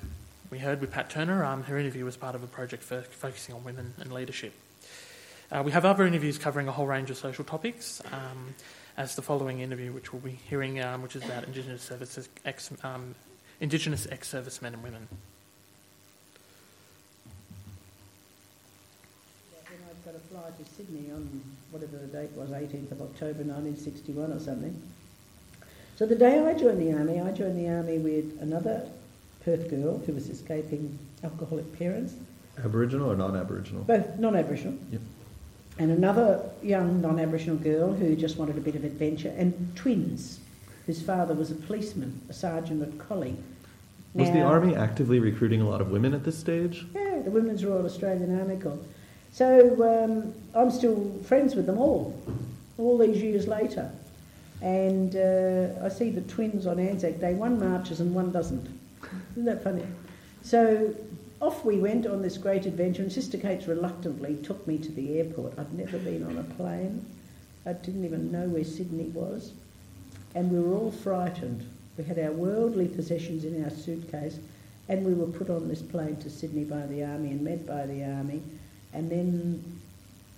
[0.52, 3.56] we heard with Pat Turner, um, her interview was part of a project fo- focusing
[3.56, 4.54] on women and leadership.
[5.52, 8.54] Uh, we have other interviews covering a whole range of social topics, um,
[8.98, 12.70] as the following interview, which we'll be hearing, um, which is about Indigenous services, ex,
[12.84, 13.16] um,
[13.62, 15.08] Indigenous ex-servicemen and women.
[19.70, 23.44] When I'd got a flight to Sydney on whatever the date was, 18th of October
[23.44, 24.82] 1961 or something.
[25.96, 28.88] So the day I joined the army, I joined the army with another
[29.46, 32.14] Perth girl who was escaping alcoholic parents,
[32.64, 33.84] Aboriginal or non-Aboriginal?
[33.84, 35.02] both non-Aboriginal, Yep.
[35.80, 40.40] And another young non-Aboriginal girl who just wanted a bit of adventure, and twins,
[40.86, 43.38] whose father was a policeman, a sergeant at Collie.
[44.14, 46.88] Was the army actively recruiting a lot of women at this stage?
[46.96, 48.80] Yeah, the Women's Royal Australian Army Corps.
[49.32, 52.20] So um, I'm still friends with them all,
[52.80, 53.92] all these years later.
[54.64, 57.36] And uh, I see the twins on Anzac Day.
[57.36, 58.68] One marches and one doesn't.
[59.34, 59.86] Isn't that funny?
[60.42, 60.96] So
[61.40, 65.20] off we went on this great adventure, and Sister Kate's reluctantly took me to the
[65.20, 65.58] airport.
[65.58, 67.06] I'd never been on a plane.
[67.66, 69.52] I didn't even know where Sydney was.
[70.34, 71.68] And we were all frightened.
[71.98, 74.40] We had our worldly possessions in our suitcase,
[74.90, 77.86] and we were put on this plane to Sydney by the army and met by
[77.86, 78.42] the army.
[78.94, 79.80] And then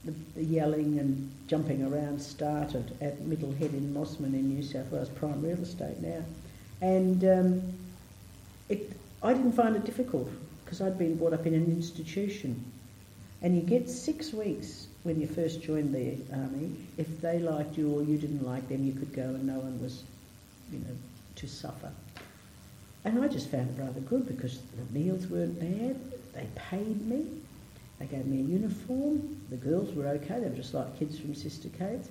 [0.04, 4.92] the, the yelling and jumping around started at Middle Head in Mosman in New South
[4.92, 6.24] Wales, prime real estate now.
[6.82, 7.74] And um,
[8.70, 10.30] it, I didn't find it difficult
[10.70, 12.64] because I'd been brought up in an institution.
[13.42, 16.76] And you get six weeks when you first joined the army.
[16.96, 19.82] If they liked you or you didn't like them, you could go and no one
[19.82, 20.04] was,
[20.72, 20.96] you know,
[21.38, 21.90] to suffer.
[23.04, 26.00] And I just found it rather good because the meals weren't bad,
[26.36, 27.26] they paid me,
[27.98, 31.34] they gave me a uniform, the girls were okay, they were just like kids from
[31.34, 32.10] Sister Kate's.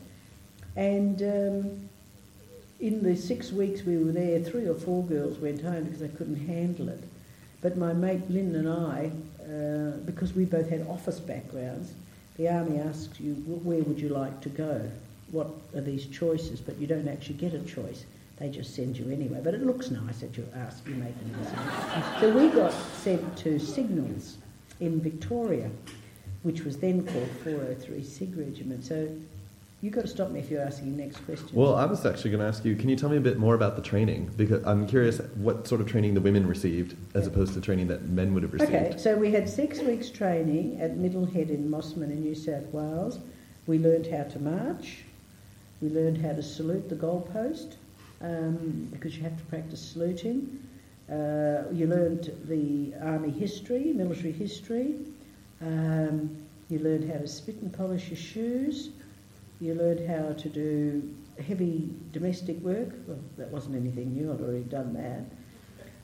[0.75, 1.88] And um,
[2.81, 6.09] in the six weeks we were there, three or four girls went home because they
[6.09, 7.05] couldn't handle it.
[7.61, 9.11] But my mate Lynn and I,
[9.42, 11.92] uh, because we both had office backgrounds,
[12.37, 14.88] the army asks you, where would you like to go?
[15.33, 16.61] What are these choices?
[16.61, 18.05] But you don't actually get a choice.
[18.38, 19.40] They just send you anyway.
[19.42, 22.21] But it looks nice that you ask, you make them decision.
[22.21, 24.38] so we got sent to Signals
[24.79, 25.68] in Victoria,
[26.44, 28.85] which was then called 403 SIG Regiment.
[28.85, 29.09] So
[29.81, 31.49] You've got to stop me if you're asking the next question.
[31.53, 33.55] Well, I was actually going to ask you, can you tell me a bit more
[33.55, 34.29] about the training?
[34.37, 37.31] Because I'm curious what sort of training the women received as Yeah.
[37.33, 38.75] opposed to training that men would have received.
[38.75, 42.67] Okay, so we had six weeks training at Middle Head in Mosman in New South
[42.73, 43.21] Wales.
[43.69, 45.05] We learned how to march.
[45.81, 47.75] We learned how to salute the goalpost
[48.21, 50.59] um, because you have to practice saluting.
[51.09, 54.97] Uh, you learned the army history, military history.
[55.62, 56.37] Um,
[56.69, 58.91] you learned how to spit and polish your shoes.
[59.61, 61.14] You learned how to do
[61.47, 62.90] heavy domestic work.
[63.07, 64.33] Well, that wasn't anything new.
[64.33, 65.25] I'd already done that.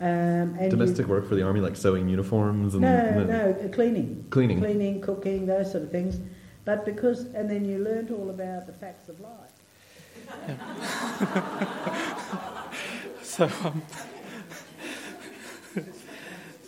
[0.01, 3.69] Um, and you- Domestic work for the army, like sewing uniforms and no, and- no,
[3.73, 4.27] cleaning.
[4.31, 4.59] Cleaning.
[4.59, 6.19] Cleaning, cooking, those sort of things.
[6.65, 9.53] But because, and then you learned all about the facts of life.
[13.23, 13.83] So, um,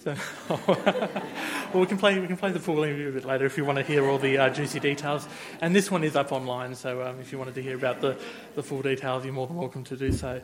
[0.03, 0.15] so
[1.73, 3.65] well, we can play we can play the full interview a bit later if you
[3.65, 5.27] want to hear all the uh, juicy details.
[5.61, 8.17] And this one is up online, so um, if you wanted to hear about the,
[8.55, 10.41] the full details, you're more than welcome to do so.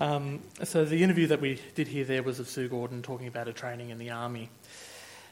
[0.00, 3.46] Um, so the interview that we did hear there was of Sue Gordon talking about
[3.46, 4.50] her training in the army.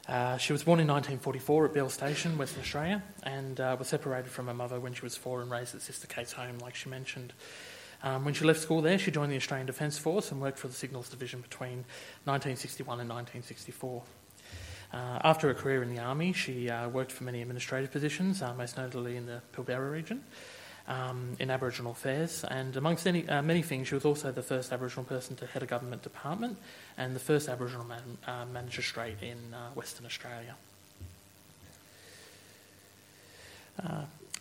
[0.07, 4.29] Uh, she was born in 1944 at Bell Station, Western Australia, and uh, was separated
[4.29, 6.89] from her mother when she was four and raised at Sister Kate's home, like she
[6.89, 7.33] mentioned.
[8.03, 10.67] Um, when she left school there, she joined the Australian Defence Force and worked for
[10.67, 11.83] the Signals Division between
[12.25, 14.03] 1961 and 1964.
[14.93, 18.53] Uh, after a career in the Army, she uh, worked for many administrative positions, uh,
[18.53, 20.23] most notably in the Pilbara region,
[20.87, 24.71] um, in Aboriginal affairs, and amongst any, uh, many things, she was also the first
[24.71, 26.57] Aboriginal person to head a government department
[26.97, 30.55] and the first Aboriginal man, uh, magistrate in uh, Western Australia.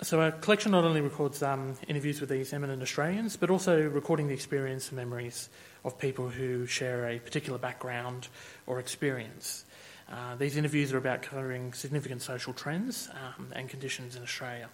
[0.03, 4.29] So our collection not only records um, interviews with these eminent Australians, but also recording
[4.29, 5.49] the experience and memories
[5.85, 8.29] of people who share a particular background
[8.67, 9.66] or experience.
[10.11, 14.69] Uh, these interviews are about covering significant social trends um, and conditions in Australia.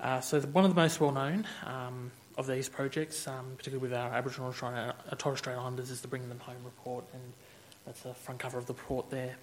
[0.00, 3.96] Uh, so the, one of the most well-known um, of these projects, um, particularly with
[3.96, 7.22] our Aboriginal and Torres uh, Torres Strait Islanders, is the Bringing Them Home report, and
[7.86, 9.36] that's the front cover of the report there.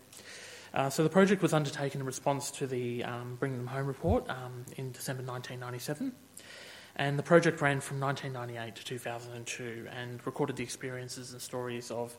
[0.73, 4.29] Uh, so the project was undertaken in response to the um, Bring Them Home report
[4.29, 6.11] um, in December 1997,
[6.97, 12.15] and the project ran from 1998 to 2002 and recorded the experiences and stories of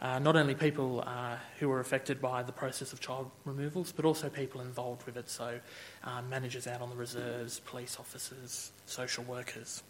[0.00, 4.04] uh, not only people uh, who were affected by the process of child removals, but
[4.04, 5.58] also people involved with it, so
[6.04, 9.82] uh, managers out on the reserves, police officers, social workers.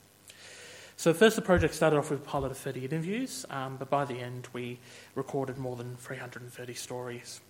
[0.96, 4.04] So first the project started off with a pilot of 30 interviews, um, but by
[4.04, 4.78] the end we
[5.14, 7.40] recorded more than 330 stories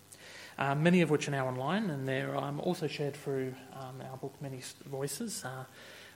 [0.61, 4.16] uh, many of which are now online, and they're um, also shared through um, our
[4.18, 5.42] book, Many Voices.
[5.42, 5.64] Uh,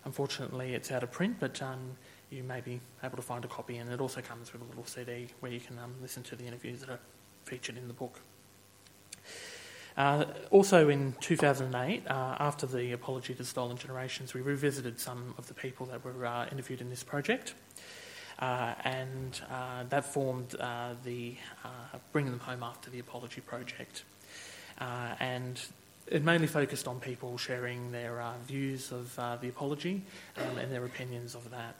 [0.05, 1.97] unfortunately, it's out of print, but um,
[2.31, 4.87] you may be able to find a copy, and it also comes with a little
[4.87, 7.01] CD where you can um, listen to the interviews that are
[7.45, 8.21] featured in the book.
[9.97, 15.47] Uh, also in 2008, uh, after the apology to stolen generations, we revisited some of
[15.47, 17.55] the people that were uh, interviewed in this project.
[18.41, 21.37] Uh, and uh, that formed uh, the
[22.13, 24.03] Bringing Them Home After the Apology project.
[24.79, 25.61] And
[26.09, 30.03] it mainly focused on people sharing their views of the apology
[30.37, 31.77] um, and their opinions of that.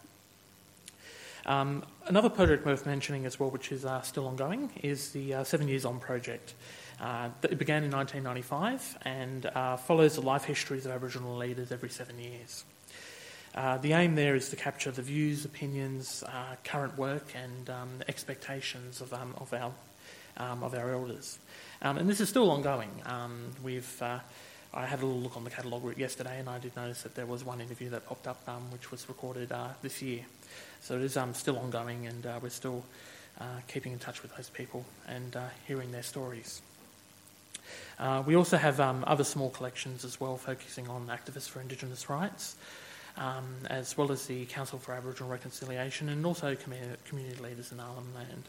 [1.47, 5.45] Um, another project worth mentioning as well, which is uh, still ongoing, is the uh,
[5.45, 6.55] Seven Years On project.
[7.01, 11.91] Uh, it began in 1995 and uh, follows the life histories of Aboriginal leaders every
[11.91, 12.65] seven years.
[13.55, 17.91] Uh, the aim there is to capture the views, opinions, uh, current work, and um,
[18.09, 19.73] expectations of, um, of, our,
[20.39, 21.39] um, of our elders.
[21.83, 22.91] Um, and this is still ongoing.
[23.07, 27.03] Um, we've, I had a little look on the catalogue yesterday, and I did notice
[27.03, 30.25] that there was one interview that popped up um, which was recorded uh, this year.
[30.85, 32.85] So it is still ongoing, and uh, we're still
[33.41, 36.63] uh, keeping in touch with those people and hearing their stories.
[38.27, 42.57] we also have other small collections as well, focusing on activists for Indigenous rights
[43.17, 48.15] um, as well as the Council for Aboriginal Reconciliation and also community leaders in Arnhem
[48.15, 48.45] Land.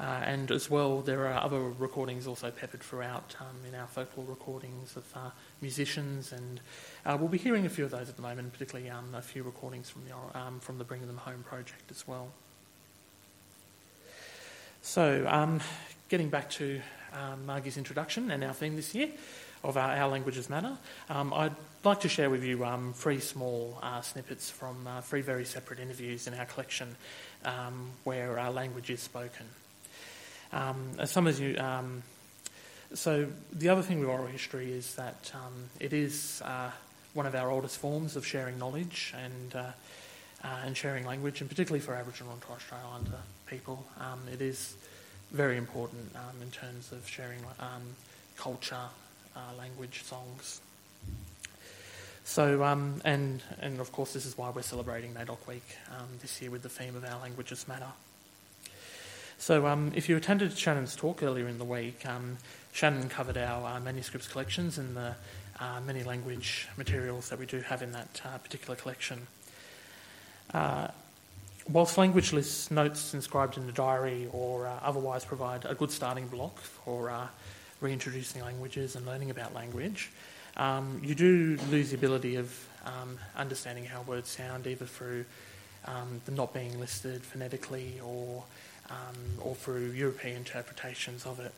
[0.00, 4.24] Uh, and as well, there are other recordings also peppered throughout um, in our folklore
[4.26, 5.28] recordings of uh,
[5.60, 6.58] musicians, and
[7.04, 9.42] uh, we'll be hearing a few of those at the moment, particularly um, a few
[9.42, 12.28] recordings from the um, from the Bringing Them Home project as well.
[14.80, 15.60] So, um,
[16.08, 16.80] getting back to
[17.12, 19.10] um, Margie's introduction and our theme this year,
[19.62, 20.78] of our, our Languages Matter.
[21.10, 25.44] Um, I'd like to share with you three small uh, snippets from uh, three very
[25.44, 26.96] separate interviews in our collection
[28.04, 29.44] where our language is spoken.
[30.52, 32.02] Um, as some you, um,
[32.94, 36.70] so the other thing with oral history is that um, it is uh,
[37.14, 39.72] one of our oldest forms of sharing knowledge and uh,
[40.42, 43.84] uh, and sharing language, and particularly for Aboriginal and Torres Strait Islander people,
[44.32, 44.74] it is
[45.32, 46.10] very important
[46.40, 47.38] in terms of sharing
[48.36, 48.88] culture
[49.36, 50.60] uh, language songs.
[52.24, 56.40] So, um, and, and of course, this is why we're celebrating NAIDOC Week um, this
[56.40, 57.92] year with the theme of Our Languages Matter.
[59.40, 62.36] So, um, if you attended Shannon's talk earlier in the week, um,
[62.72, 65.14] Shannon covered our uh, manuscripts collections and the
[65.58, 69.26] uh, many language materials that we do have in that uh, particular collection.
[70.52, 70.88] Uh,
[71.70, 76.28] whilst language lists, notes inscribed in the diary, or uh, otherwise provide a good starting
[76.28, 77.26] block for uh,
[77.80, 80.10] reintroducing languages and learning about language,
[80.58, 85.24] um, you do lose the ability of um, understanding how words sound either through
[85.86, 88.44] um, them not being listed phonetically or,
[88.90, 91.52] um, or through European interpretations of it.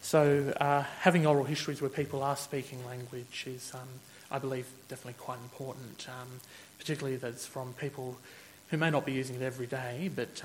[0.00, 3.88] So, uh, having oral histories where people are speaking language is, um,
[4.30, 6.28] I believe, definitely quite important, um,
[6.78, 8.16] particularly that's from people
[8.70, 10.42] who may not be using it every day, but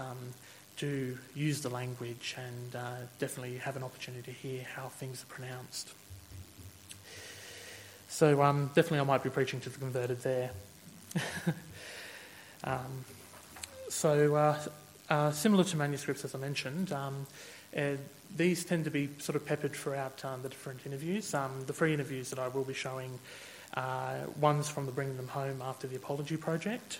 [0.77, 5.27] do use the language and uh, definitely have an opportunity to hear how things are
[5.27, 5.93] pronounced.
[8.09, 10.51] So um, definitely I might be preaching to the converted there.
[12.63, 13.05] um,
[13.89, 14.59] so uh,
[15.11, 17.27] uh, similar to manuscripts, as I mentioned, um,
[17.75, 17.97] uh,
[18.37, 21.33] these tend to be sort of peppered throughout um, the different interviews.
[21.33, 23.19] Um, the three interviews that I will be showing,
[23.73, 26.99] uh, one's from the Bringing Them Home After the Apology project,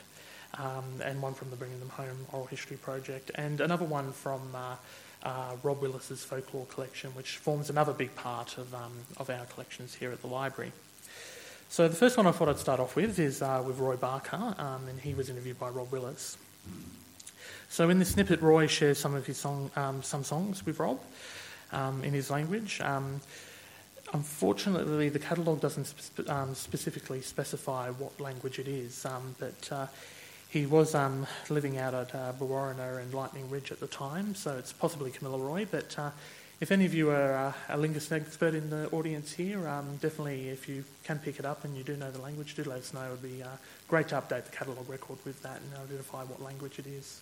[0.58, 4.42] um, and one from the Bringing Them Home Oral History Project, and another one from
[4.54, 4.76] uh,
[5.24, 9.96] uh, Rob Willis's folklore collection, which forms another big part of, um, of our collections
[9.96, 10.74] here at the library.
[11.70, 14.54] So the first one I thought I'd start off with is uh, with Roy Barker,
[14.58, 16.38] um, and he was interviewed by Rob Willis.
[17.72, 21.00] So in this snippet, Roy shares some of his song, um, some songs with Rob
[21.72, 22.82] um, in his language.
[22.82, 23.22] Um,
[24.12, 25.94] unfortunately, the catalogue doesn't
[26.28, 29.88] um, specifically specify what language it is, um, but uh,
[30.50, 30.94] he was
[31.50, 35.66] living out at uh, and Lightning Ridge at the time, so it's possibly Kamilaroi.
[35.72, 36.12] But uh,
[36.60, 40.50] if any of you are uh, a linguist expert in the audience here, um, definitely
[40.50, 42.94] if you can pick it up and you do know the language, do let us
[42.94, 43.06] know.
[43.06, 43.48] It would be uh,
[43.88, 47.22] great to update the catalogue record with that and identify what language it is.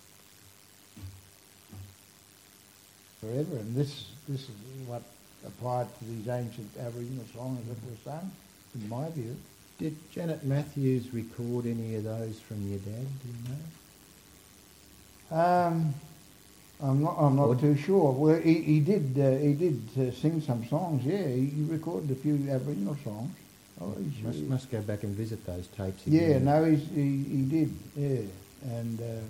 [3.20, 4.56] Forever, and this this is
[4.88, 5.02] what
[5.46, 8.32] applied to these ancient Aboriginal songs that were sung,
[8.76, 9.36] in my view.
[9.78, 13.08] Did Janet Matthews record any of those from your dad?
[13.22, 13.34] Do you
[15.32, 15.38] know?
[15.38, 15.94] Um,
[16.82, 17.18] I'm not.
[17.18, 18.12] I'm not too sure.
[18.14, 19.20] Well, he, he did.
[19.20, 21.04] Uh, he did uh, sing some songs.
[21.06, 23.36] Yeah, he recorded a few Aboriginal songs.
[23.82, 26.08] Oh, he must, must go back and visit those tapes.
[26.08, 26.32] Again.
[26.32, 27.74] Yeah, no, he's, he he did.
[27.96, 28.22] Yeah,
[28.78, 29.22] and uh,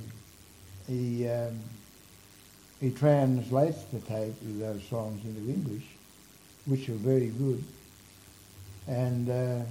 [0.87, 1.59] he um,
[2.79, 5.85] he translates the tape those songs into English,
[6.65, 7.63] which are very good.
[8.87, 9.61] And uh,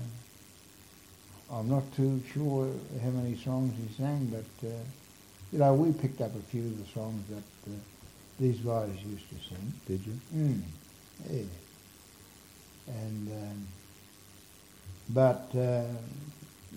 [1.53, 2.69] I'm not too sure
[3.03, 4.73] how many songs he sang, but uh,
[5.53, 7.77] you know, we picked up a few of the songs that uh,
[8.39, 9.73] these guys used to sing.
[9.87, 10.21] Did you?
[10.35, 10.63] Mm,
[11.31, 11.43] yeah.
[12.89, 13.67] And um,
[15.09, 15.85] but uh,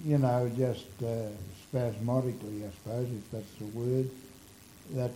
[0.05, 1.27] you know, just uh,
[1.67, 4.09] spasmodically, I suppose, if that's the word,
[4.91, 5.11] that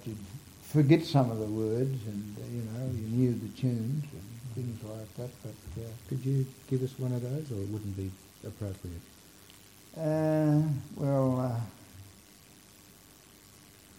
[0.69, 4.83] forget some of the words, and uh, you know, you knew the tunes and things
[4.83, 5.29] like that.
[5.43, 8.11] But uh, could you give us one of those, or it wouldn't be
[8.45, 9.01] appropriate?
[9.97, 10.61] Uh,
[10.97, 11.59] well, uh,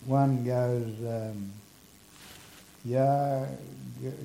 [0.06, 1.50] one goes, um,
[2.84, 3.46] Ya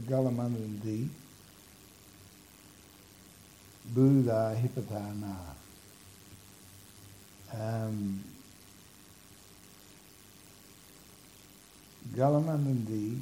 [0.08, 1.08] Gulamanandi
[3.94, 5.36] Buddha Hipatana.
[7.54, 8.24] um,
[12.16, 13.20] Gullimandy,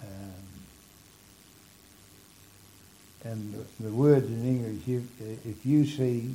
[0.00, 0.42] um,
[3.24, 5.02] and the, the words in English, if,
[5.46, 6.34] if you see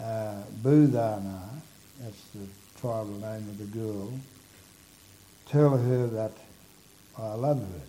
[0.00, 1.42] uh, Budana,
[2.00, 2.46] that's the
[2.80, 4.12] tribal name of the girl,
[5.48, 6.32] tell her that
[7.18, 7.82] I love her.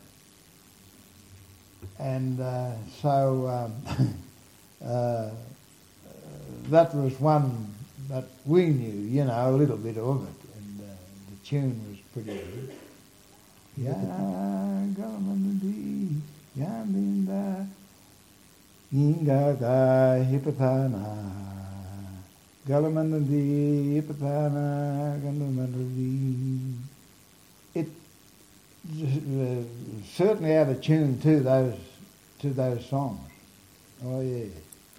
[1.99, 2.71] And uh,
[3.01, 3.73] so um,
[4.85, 5.29] uh,
[6.69, 7.73] that was one
[8.09, 10.93] that we knew, you know, a little bit of it, and uh,
[11.29, 12.71] the tune was pretty good.
[13.77, 13.93] Ya
[14.97, 16.19] galamandi
[16.57, 17.67] yandinda
[18.91, 21.03] ingaga hipapana
[22.67, 26.73] galamandi hipapana galamandi.
[27.75, 27.89] It
[30.15, 31.75] certainly had a tune to those
[32.39, 33.19] to those songs.
[34.03, 34.49] Oh yeah,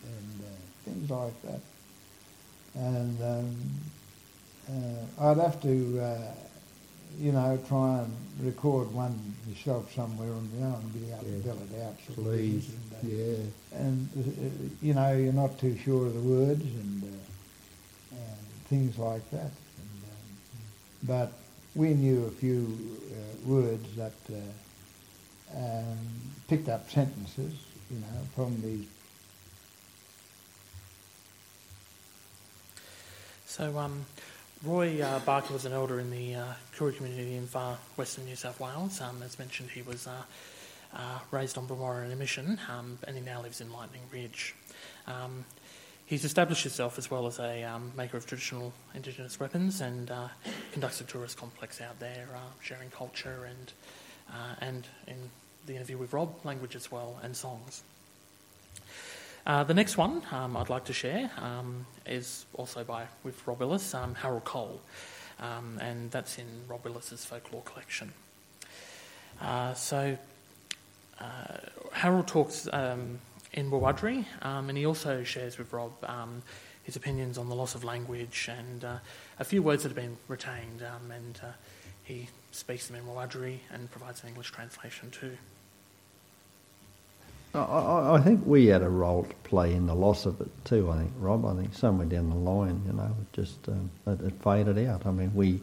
[0.06, 0.54] and uh,
[0.84, 1.60] things like that.
[2.76, 3.56] And um,
[4.70, 6.32] uh, I'd have to, uh,
[7.18, 11.42] you know, try and record one yourself somewhere on my own, be able to Yeah.
[11.42, 11.96] fill it out.
[12.06, 12.70] sort of Please,
[13.02, 13.78] and, uh, yeah.
[13.80, 18.38] and uh, you know you're not too sure of the words and, uh, and
[18.68, 19.50] things like that.
[19.80, 20.28] And, um,
[21.02, 21.32] but
[21.74, 22.78] we knew a few
[23.12, 25.98] uh, words that uh, um,
[26.48, 27.54] picked up sentences,
[27.90, 28.86] you know, from these.
[33.46, 34.04] So, um,
[34.64, 36.44] Roy uh, Barker was an elder in the uh,
[36.74, 39.00] Koori community in far western New South Wales.
[39.00, 40.22] Um, as mentioned, he was uh,
[40.92, 44.56] uh, raised on Bromora in a mission, um, and he now lives in Lightning Ridge.
[45.06, 45.44] Um,
[46.06, 50.26] he's established himself as well as a um, maker of traditional Indigenous weapons and uh,
[50.72, 53.72] conducts a tourist complex out there, uh, sharing culture and
[54.60, 55.16] and in
[55.66, 57.82] the interview with Rob, language as well and songs.
[59.48, 63.60] Uh, the next one um, I'd like to share um, is also by with Rob
[63.60, 64.78] Willis, um, Harold Cole,
[65.40, 68.12] um, and that's in Rob Willis's folklore collection.
[69.40, 70.18] Uh, so
[71.18, 71.24] uh,
[71.92, 73.20] Harold talks um,
[73.54, 75.92] in Wiradjuri, um, and he also shares with Rob
[76.82, 78.96] his opinions on the loss of language and uh,
[79.38, 81.52] a few words that have been retained, and uh,
[82.04, 85.38] he speaks them in Wiradjuri and provides an English translation too.
[87.54, 90.90] I, I, think we had a role to play in the loss of it too.
[90.90, 91.46] I think Rob.
[91.46, 95.06] I think somewhere down the line, you know, it just um, it, it faded out.
[95.06, 95.60] I mean, we.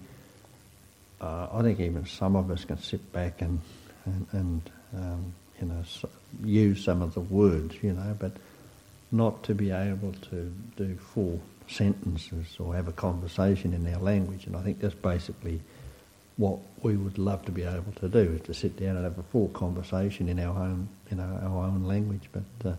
[1.22, 3.62] Uh, I think even some of us can sit back and
[4.06, 6.04] and, and um, you know s
[6.44, 8.34] use some of the words, you know, but
[9.12, 14.46] not to be able to do full sentences or have a conversation in our language.
[14.46, 15.62] And I think that's basically
[16.38, 19.18] what we would love to be able to do is to sit down and have
[19.18, 22.30] a full conversation in our own, you know, our own language.
[22.34, 22.78] But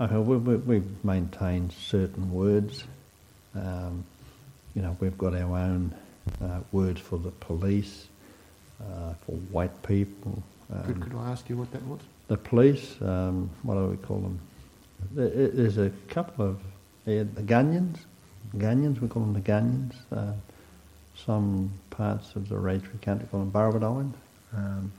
[0.00, 2.84] uh, we, we, we've maintained certain words.
[3.54, 4.04] Um,
[4.74, 5.94] you know, we've got our own
[6.42, 8.06] uh, words for the police,
[8.80, 10.42] uh, for white people.
[10.72, 12.00] Um, Could, could I ask you what that was?
[12.26, 14.40] the police, um, what do we call them?
[15.12, 16.60] There- There's a couple of,
[17.04, 17.98] yeah, the Gunyans,
[18.56, 19.94] Gunyans, we call them the Gunyans.
[21.16, 24.12] Some parts of the Rageford country call them Burrowdine.
[24.54, 24.92] Um,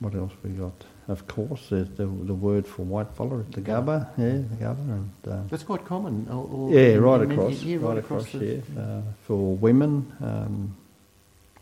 [0.00, 0.72] what else we got?
[1.08, 4.78] Of course, there's the, the word for white fella, the Gubba, yeah, the Gubba.
[4.78, 6.26] And, uh, That's quite common.
[6.30, 8.80] Or, or yeah, right in- in- across, yeah, right across, the- yeah.
[8.80, 10.74] Uh, for women, um,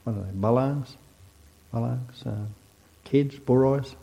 [0.05, 0.97] what are they, Ballangs?
[1.73, 2.45] Ballangs, uh,
[3.05, 3.95] kids, Burroys.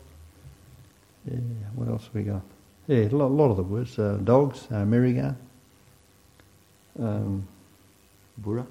[1.30, 1.36] Yeah,
[1.74, 2.42] what else have we got?
[2.86, 3.98] Yeah, a lot, lot of the words.
[3.98, 5.36] Uh, dogs, uh, Merrigan.
[6.98, 7.46] Um,
[8.38, 8.66] Burra.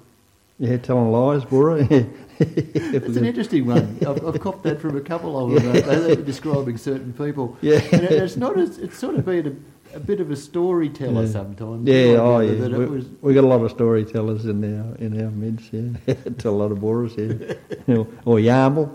[0.60, 1.86] Yeah, telling lies, Burra.
[2.42, 3.98] It's an interesting one.
[4.00, 5.76] I've, I've copped that from a couple of them.
[5.76, 7.54] uh, They were describing certain people.
[7.60, 7.80] Yeah.
[7.92, 9.60] And it- it's not as, it's sort of been
[9.92, 11.28] a, a bit of a storyteller Yeah.
[11.30, 11.86] sometimes.
[11.86, 12.66] Yeah, oh yeah.
[12.78, 15.70] We, was, we got a lot of storytellers in our in our midst.
[15.72, 17.12] Yeah, tell a lot of Boras.
[17.18, 17.56] Yeah,
[17.86, 18.88] You know, or Yarble,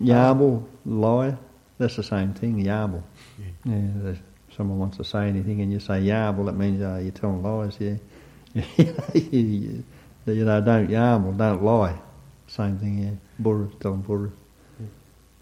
[0.00, 1.36] Yarble, lie.
[1.78, 2.62] That's the same thing.
[2.64, 3.02] Yarble.
[3.40, 3.72] Yeah.
[4.04, 4.22] there's-
[4.56, 7.76] someone wants to say anything and you say Yarble, that means uh, you're telling lies.
[7.80, 7.96] Yeah.
[10.32, 11.98] You know, don't yarble, don't lie.
[12.46, 12.98] Same thing.
[12.98, 13.10] Yeah.
[13.38, 14.30] Burra, telling Burra.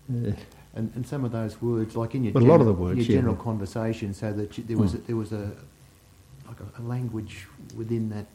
[0.08, 0.32] Yeah.
[0.74, 2.98] and, and some of those words, like in your, But a lot of general- words,
[2.98, 3.16] your yeah.
[3.16, 5.06] general conversation, so that you, there was Mm.
[5.06, 5.50] there was a
[6.46, 8.26] like a, a language within that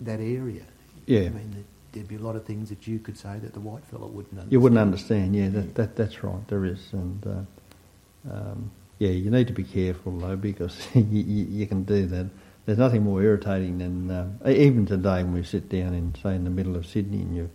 [0.00, 0.62] that area.
[1.06, 1.20] Yeah.
[1.26, 3.84] I mean, there'd be a lot of things that you could say that the white
[3.84, 4.52] fella wouldn't understand.
[4.52, 6.80] You wouldn't understand, yeah, that, that that's right, there is.
[6.92, 11.82] And uh, um, yeah, you need to be careful though because you, you, you can
[11.84, 12.26] do that.
[12.70, 16.36] There's nothing more irritating than, um, e- even today when we sit down in, say,
[16.36, 17.50] in the middle of Sydney and you,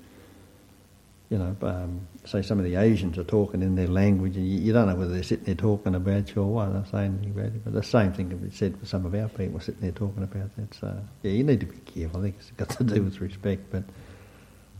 [1.30, 4.60] you know, um, say some of the Asians are talking in their language, and you,
[4.60, 7.32] you don't know whether they're sitting there talking about you or what they're saying anything
[7.32, 7.64] about it.
[7.64, 10.22] But the same thing can be said for some of our people sitting there talking
[10.24, 10.74] about that.
[10.76, 10.94] So
[11.24, 12.20] yeah, you need to be careful.
[12.20, 13.84] I think it's got to do with respect, but.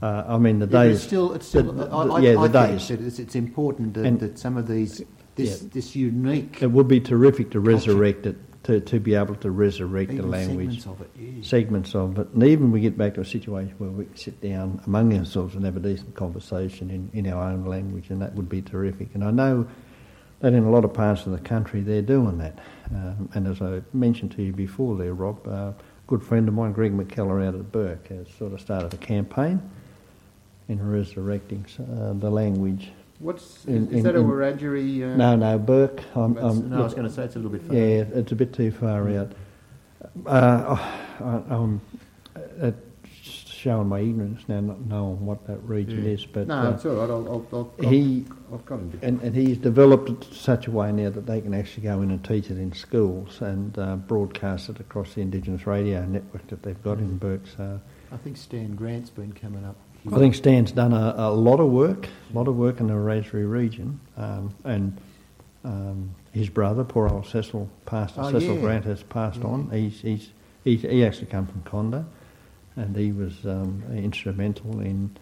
[0.02, 0.96] Uh, I mean, the Yeah, days.
[0.98, 1.72] it's still, it's still.
[1.72, 2.92] the- I, the- I, yeah, I the think days.
[2.92, 5.02] it's, it's important that, And- that some of these,
[5.36, 5.70] this, Yeah.
[5.72, 7.62] this unique It would be terrific to Culture.
[7.94, 8.36] resurrect it,
[8.66, 10.82] to, to be able to resurrect even the language.
[10.82, 11.10] segments of it.
[11.20, 11.44] Yeah.
[11.44, 14.42] segments of it, and even we get back to a situation where we can sit
[14.42, 18.34] down among ourselves and have a decent conversation in, in our own language, and that
[18.34, 19.10] would be terrific.
[19.14, 19.68] And I know
[20.40, 22.58] that in a lot of parts of the country they're doing that.
[22.92, 25.76] Um, and as I mentioned to you before there, Rob, uh, a
[26.08, 29.62] good friend of mine, Greg McKellar out at Bourke, has sort of started a campaign
[30.70, 32.92] in resurrecting uh, the language.
[33.20, 35.14] What's In- is in- that a Wiradjuri?
[35.14, 36.02] Uh, No, no, Bourke.
[36.16, 37.76] I'm, I'm, no, I was going to say it's a little bit far.
[37.76, 39.32] yeah, it's a bit too far out.
[40.26, 40.78] Uh,
[41.22, 41.82] I, I'm
[42.62, 42.72] uh,
[43.22, 46.12] showing my ignorance now, not knowing what that region Yeah.
[46.12, 47.10] is, but no, uh, it's all right.
[47.10, 49.00] I'll, I'll, I'll, he I've got him.
[49.02, 52.12] and, and he's developed it such a way now that they can actually go in
[52.12, 56.62] and teach it in schools and uh, broadcast it across the Indigenous radio network that
[56.64, 57.48] they've got in Bourke.
[57.58, 57.80] So
[58.12, 59.78] I think Stan Grant's been coming up.
[60.12, 62.96] I think Stan's done a, a lot of work, a lot of work in the
[62.96, 64.98] Raspberry region, um, and
[65.64, 68.62] um, his brother, poor old Cecil, Pastor Oh, Cecil yeah.
[68.62, 69.48] Grant, has passed Yeah.
[69.48, 69.70] on.
[69.72, 70.30] He's, he's,
[70.64, 72.06] he's he actually come from Conda,
[72.76, 75.16] and he was um, instrumental in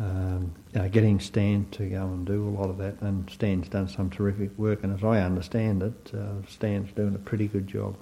[0.00, 3.00] um, you know, getting Stan to go and do a lot of that.
[3.00, 7.18] And Stan's done some terrific work, and as I understand it, uh, Stan's doing a
[7.18, 7.96] pretty good job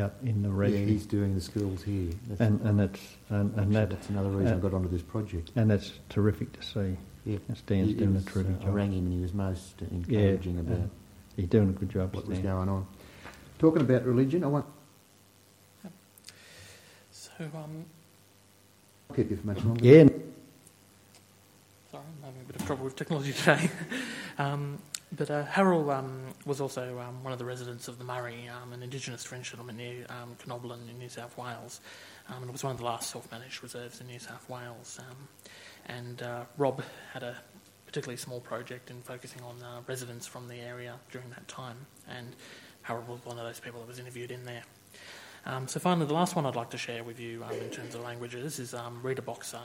[0.00, 2.10] out in the yeah, he's doing the schools here.
[2.28, 5.02] That's, and and that's and, and that that's another reason uh, I got onto this
[5.02, 5.50] project.
[5.56, 6.96] and that's terrific to see.
[7.24, 8.74] Yeah, And Stan's He- he doing was, a terrific uh, I job.
[8.74, 9.88] rang him and he was most Yeah,
[10.20, 10.82] encouraging about uh,
[11.36, 12.14] he's doing a good job.
[12.14, 12.86] what was going on.
[13.58, 14.66] Talking about religion, I won't
[17.12, 17.84] So, um,
[19.14, 19.84] keep you for much longer.
[19.84, 20.04] Yeah,
[21.90, 23.70] sorry, I'm having a bit of trouble with technology today.
[24.38, 24.78] um,
[25.12, 28.72] but uh, Harold um, was also um, one of the residents of the Murie, um,
[28.72, 31.80] an Indigenous French settlement near um, Condobolin in New South Wales.
[32.28, 34.98] Um, and it was one of the last self-managed reserves in New South Wales.
[34.98, 35.28] Um,
[35.86, 36.82] and uh, Rob
[37.12, 37.36] had a
[37.86, 41.76] particularly small project in focusing on uh, residents from the area during that time.
[42.08, 42.34] And
[42.82, 44.64] Harold was one of those people that was interviewed in there.
[45.46, 47.94] Um, so finally, the last one I'd like to share with you um, in terms
[47.94, 49.60] of languages is um, Rita Boxer,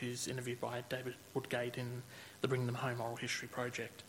[0.00, 2.02] who's interviewed by David Woodgate in
[2.40, 4.02] the Bring Them Home Oral History Project.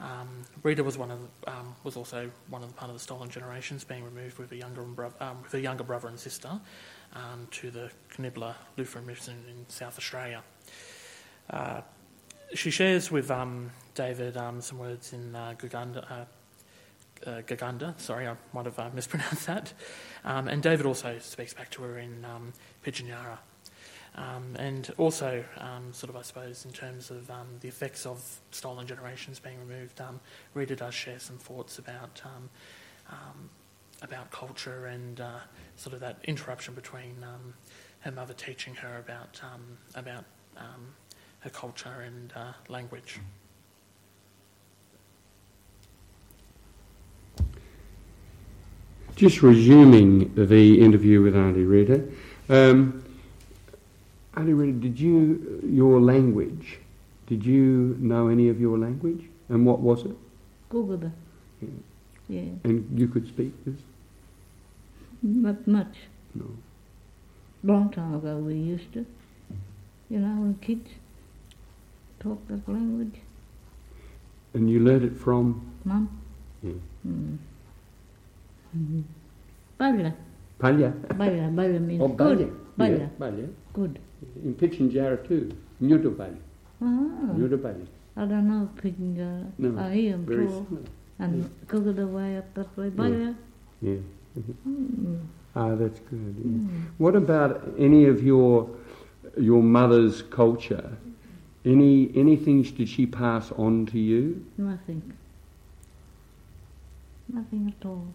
[0.00, 0.28] Um,
[0.62, 3.28] Rita was one of the, um, was also one of the part of the stolen
[3.28, 4.82] generations, being removed with a younger
[5.20, 6.50] um, with a younger brother and sister
[7.14, 10.42] um, to the Koonibba Lutheran Mission in South Australia.
[11.50, 11.82] Uh,
[12.54, 17.98] she shares with um, David um, some words in uh, Guganda, uh, uh, Gaganda.
[18.00, 19.72] Sorry, I might have uh, mispronounced that.
[20.24, 22.24] And David also speaks back to her in
[22.84, 23.38] Pidgenyara.
[24.16, 28.40] Um, and also, um, sort of, I suppose, in terms of um, the effects of
[28.50, 30.20] stolen generations being removed, um,
[30.52, 32.50] Rita does share some thoughts about um,
[33.10, 33.50] um,
[34.02, 35.38] about culture and uh,
[35.76, 37.16] sort of that interruption between
[38.00, 39.40] her mother teaching her about
[39.94, 40.24] about
[41.40, 43.18] her culture and uh, language.
[49.16, 52.02] Just resuming the interview with Auntie Rita.
[52.48, 53.04] Um,
[54.40, 56.78] Auntie Rita, did you, your language,
[57.26, 59.22] did you know any of your language?
[59.50, 60.16] And what was it?
[60.70, 61.12] Google.
[61.60, 61.68] Yeah.
[62.28, 63.76] Yeah, And you could speak this?
[65.22, 65.94] not much.
[66.34, 66.46] No.
[67.62, 69.04] Long time ago we used to.
[70.08, 70.88] You know, when kids
[72.20, 73.16] talk that language.
[74.54, 75.60] And you learned it from?
[75.84, 76.08] Mum.
[76.62, 76.72] Yeah.
[77.06, 77.36] Mm.
[78.78, 79.00] Mm-hmm.
[79.76, 80.14] Bala.
[80.58, 80.90] Palya.
[81.18, 81.48] Bala.
[81.48, 82.38] Bala means Oh, good.
[82.38, 82.50] Balya.
[82.78, 82.98] Bala.
[82.98, 83.48] Yeah, Balya.
[83.74, 83.98] Good.
[84.44, 85.50] In Pitchinjara too.
[85.82, 86.36] Nyudu Balya.
[86.82, 88.22] Ah.
[88.22, 89.18] I don't know pidgin.
[89.18, 90.66] Uh, No, I 'em very talk.
[90.68, 90.86] similar.
[91.18, 92.88] And Google the way up that way.
[92.90, 93.34] Bala.
[93.82, 93.96] Yeah.
[94.66, 95.20] Mm.
[95.54, 96.34] Ah, that's good.
[96.38, 96.50] yeah.
[96.52, 96.68] Mm.
[96.98, 98.68] What about any of your
[99.38, 100.96] your mother's culture?
[101.64, 104.44] Any any things did she pass on to you?
[104.56, 105.02] Nothing.
[107.28, 108.06] Nothing at all.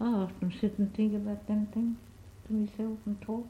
[0.00, 1.96] I often sit and think about them things
[2.46, 3.46] to myself and talk.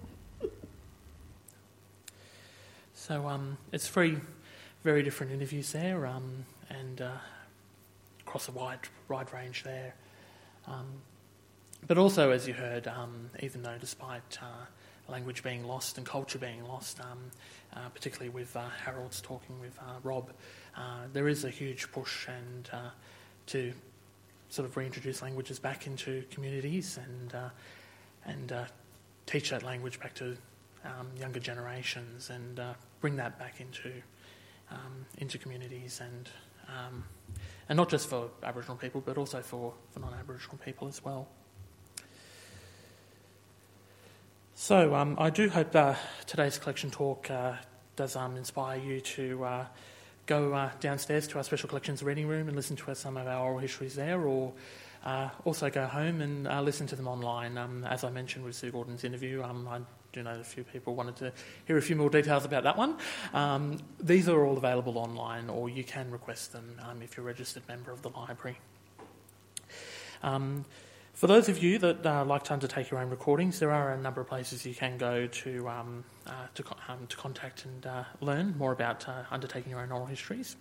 [2.98, 4.18] So um, it's three
[4.82, 7.12] very different interviews there, um, and uh,
[8.20, 9.94] across a wide wide range there.
[10.66, 10.86] Um,
[11.86, 14.66] but also, as you heard, um, even though despite uh,
[15.10, 17.18] language being lost and culture being lost, um,
[17.74, 20.32] uh, particularly with uh, Harold's talking with uh, Rob,
[20.76, 22.68] uh, there is a huge push and
[23.46, 23.72] to
[24.50, 27.32] sort of reintroduce languages back into communities and
[28.26, 28.52] and
[29.24, 30.36] teach that language back to
[30.84, 32.60] um, younger generations and
[33.00, 33.92] bring that back into
[34.70, 36.28] um, into communities and
[36.68, 37.04] um,
[37.68, 41.28] and not just for Aboriginal people, but also for, for non-Aboriginal people as well.
[44.54, 45.94] So um, I do hope uh,
[46.26, 47.54] today's collection talk uh,
[47.96, 49.66] does um, inspire you to uh,
[50.26, 53.44] go uh, downstairs to our special collections reading room and listen to some of our
[53.44, 54.52] oral histories there, or
[55.04, 57.56] uh, also go home and uh, listen to them online.
[57.56, 59.80] Um, as I mentioned with Sue Gordon's interview, um, I
[60.12, 61.32] do know a few people wanted to
[61.66, 62.96] hear a few more details about that one.
[63.34, 67.26] Um, these are all available online, or you can request them um, if you're a
[67.26, 68.58] registered member of the library.
[70.22, 70.64] Um,
[71.18, 74.00] for those of you that uh, like to undertake your own recordings, there are a
[74.00, 78.04] number of places you can go to um, uh, to, um, to, contact and uh,
[78.20, 80.54] learn more about uh, undertaking your own oral histories.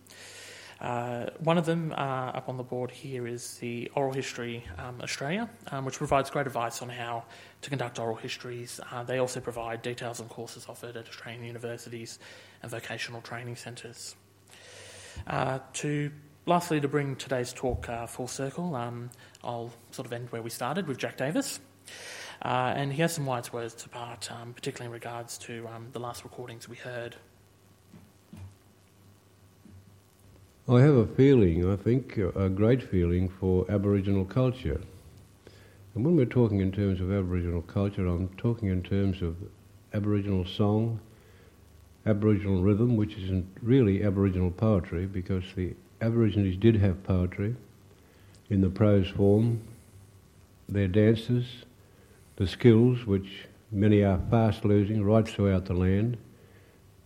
[0.79, 5.01] Uh, one of them uh, up on the board here is the Oral History um,
[5.01, 7.23] Australia, um, which provides great advice on how
[7.61, 8.79] to conduct oral histories.
[8.91, 12.19] Uh, they also provide details on courses offered at Australian universities
[12.61, 14.15] and vocational training centres.
[15.25, 16.11] Uh, to
[16.45, 19.09] lastly, to bring today's talk uh, full circle, um,
[19.43, 21.59] I'll sort of end where we started with Jack Davis.
[22.43, 25.87] Uh, and he has some wise words to part, um, particularly in regards to um,
[25.91, 27.15] the last recordings we heard.
[30.69, 34.81] I have a feeling, I think, a great feeling for Aboriginal culture.
[35.95, 39.37] And when we're talking in terms of Aboriginal culture, I'm talking in terms of
[39.93, 40.99] Aboriginal song,
[42.05, 47.55] Aboriginal rhythm, which isn't really Aboriginal poetry because the Aborigines did have poetry
[48.49, 49.61] in the prose form,
[50.67, 51.45] their dances,
[52.35, 56.17] the skills, which many are fast losing right throughout the land,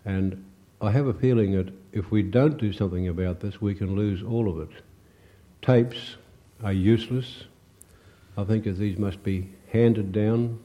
[0.03, 0.43] and
[0.81, 4.23] I have a feeling that if we don't do something about this, we can lose
[4.23, 4.81] all of it.
[5.61, 6.15] Tapes
[6.63, 7.43] are useless.
[8.37, 10.59] I think that these must be handed down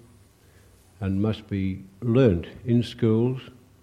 [1.01, 3.41] and must be learnt in schools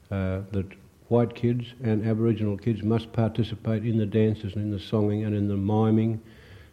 [0.09, 0.65] uh, that
[1.09, 5.35] white kids and Aboriginal kids must participate in the dances and in the songing and
[5.35, 6.19] in the miming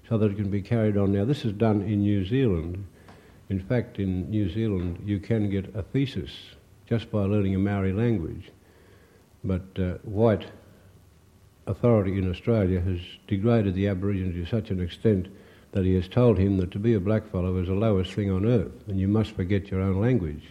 [0.09, 1.13] so that it can be carried on.
[1.13, 2.85] Now, this is done in New Zealand.
[3.49, 6.31] In fact, in New Zealand, you can get a thesis
[6.89, 8.51] just by learning a Maori language.
[9.45, 10.47] But uh, white
[11.71, 12.99] authority in Australia has
[13.29, 15.29] degraded the Aborigine to such an extent
[15.73, 18.45] that he has told him that to be a blackfellow is the lowest thing on
[18.45, 20.43] earth and you must forget your own language.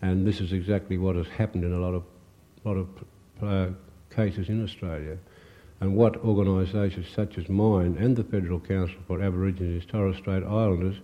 [0.00, 2.04] And this is exactly what has happened in a lot of,
[2.64, 2.88] lot of
[3.42, 3.72] uh,
[4.14, 5.18] cases in Australia.
[5.80, 10.96] And what organisations such as mine and the Federal Council for Aborigines Torres Strait Islanders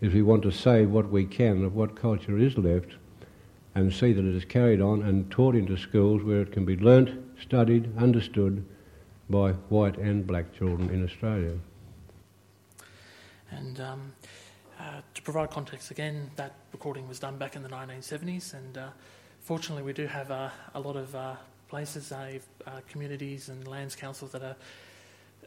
[0.00, 2.92] is we want to save what we can of what culture is left
[3.74, 6.76] and see that it is carried on and taught into schools where it can be
[6.76, 8.64] learnt, studied, understood
[9.30, 11.58] by white and black children in Australia.
[13.50, 14.12] And um,
[14.78, 18.88] uh, to provide context again, that recording was done back in the 1970s, and uh,
[19.40, 21.34] fortunately, we do have uh, a lot of uh,
[21.68, 24.42] places, uh, uh, communities, and lands councils that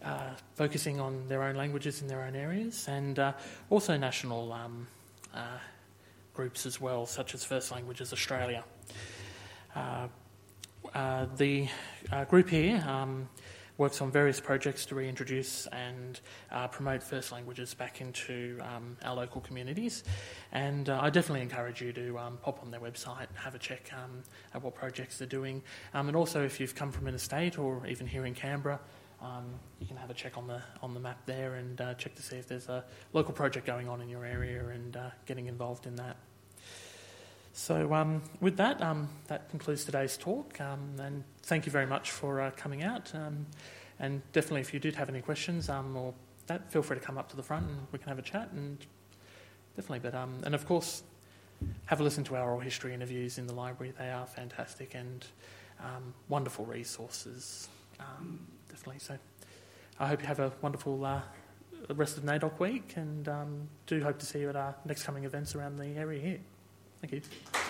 [0.03, 3.19] are focusing on their own languages in their own areas, and
[3.69, 4.87] also national um,
[6.33, 8.63] groups as well, such as First Languages Australia.
[9.75, 11.67] The
[12.29, 13.29] group here um,
[13.77, 16.19] works on various projects to reintroduce and
[16.51, 20.03] uh, promote first languages back into um, our local communities.
[20.51, 23.89] And uh, I definitely encourage you to um, pop on their website, have a check
[23.93, 25.61] um, at what projects they're doing.
[25.93, 28.79] Um, and also, if you've come from interstate or even here in Canberra,
[29.21, 29.45] um,
[29.79, 32.23] you can have a check on the on the map there and uh, check to
[32.23, 35.85] see if there's a local project going on in your area and uh, getting involved
[35.85, 36.17] in that.
[37.53, 40.59] So, um, with that, um, that concludes today's talk.
[40.61, 43.13] Um, and thank you very much for uh, coming out.
[43.13, 43.45] Um,
[43.99, 46.13] and definitely, if you did have any questions um, or
[46.47, 48.51] that, feel free to come up to the front and we can have a chat.
[48.51, 48.77] And
[49.75, 51.03] definitely, but and of course,
[51.85, 53.93] have a listen to our oral history interviews in the library.
[53.97, 55.25] They are fantastic and
[56.29, 57.67] wonderful resources
[58.71, 58.99] definitely.
[58.99, 59.17] So
[59.99, 61.21] I hope you have a wonderful uh,
[61.93, 65.25] rest of NAIDOC week and um, do hope to see you at our next coming
[65.25, 66.39] events around the area here.
[67.01, 67.60] Thank you.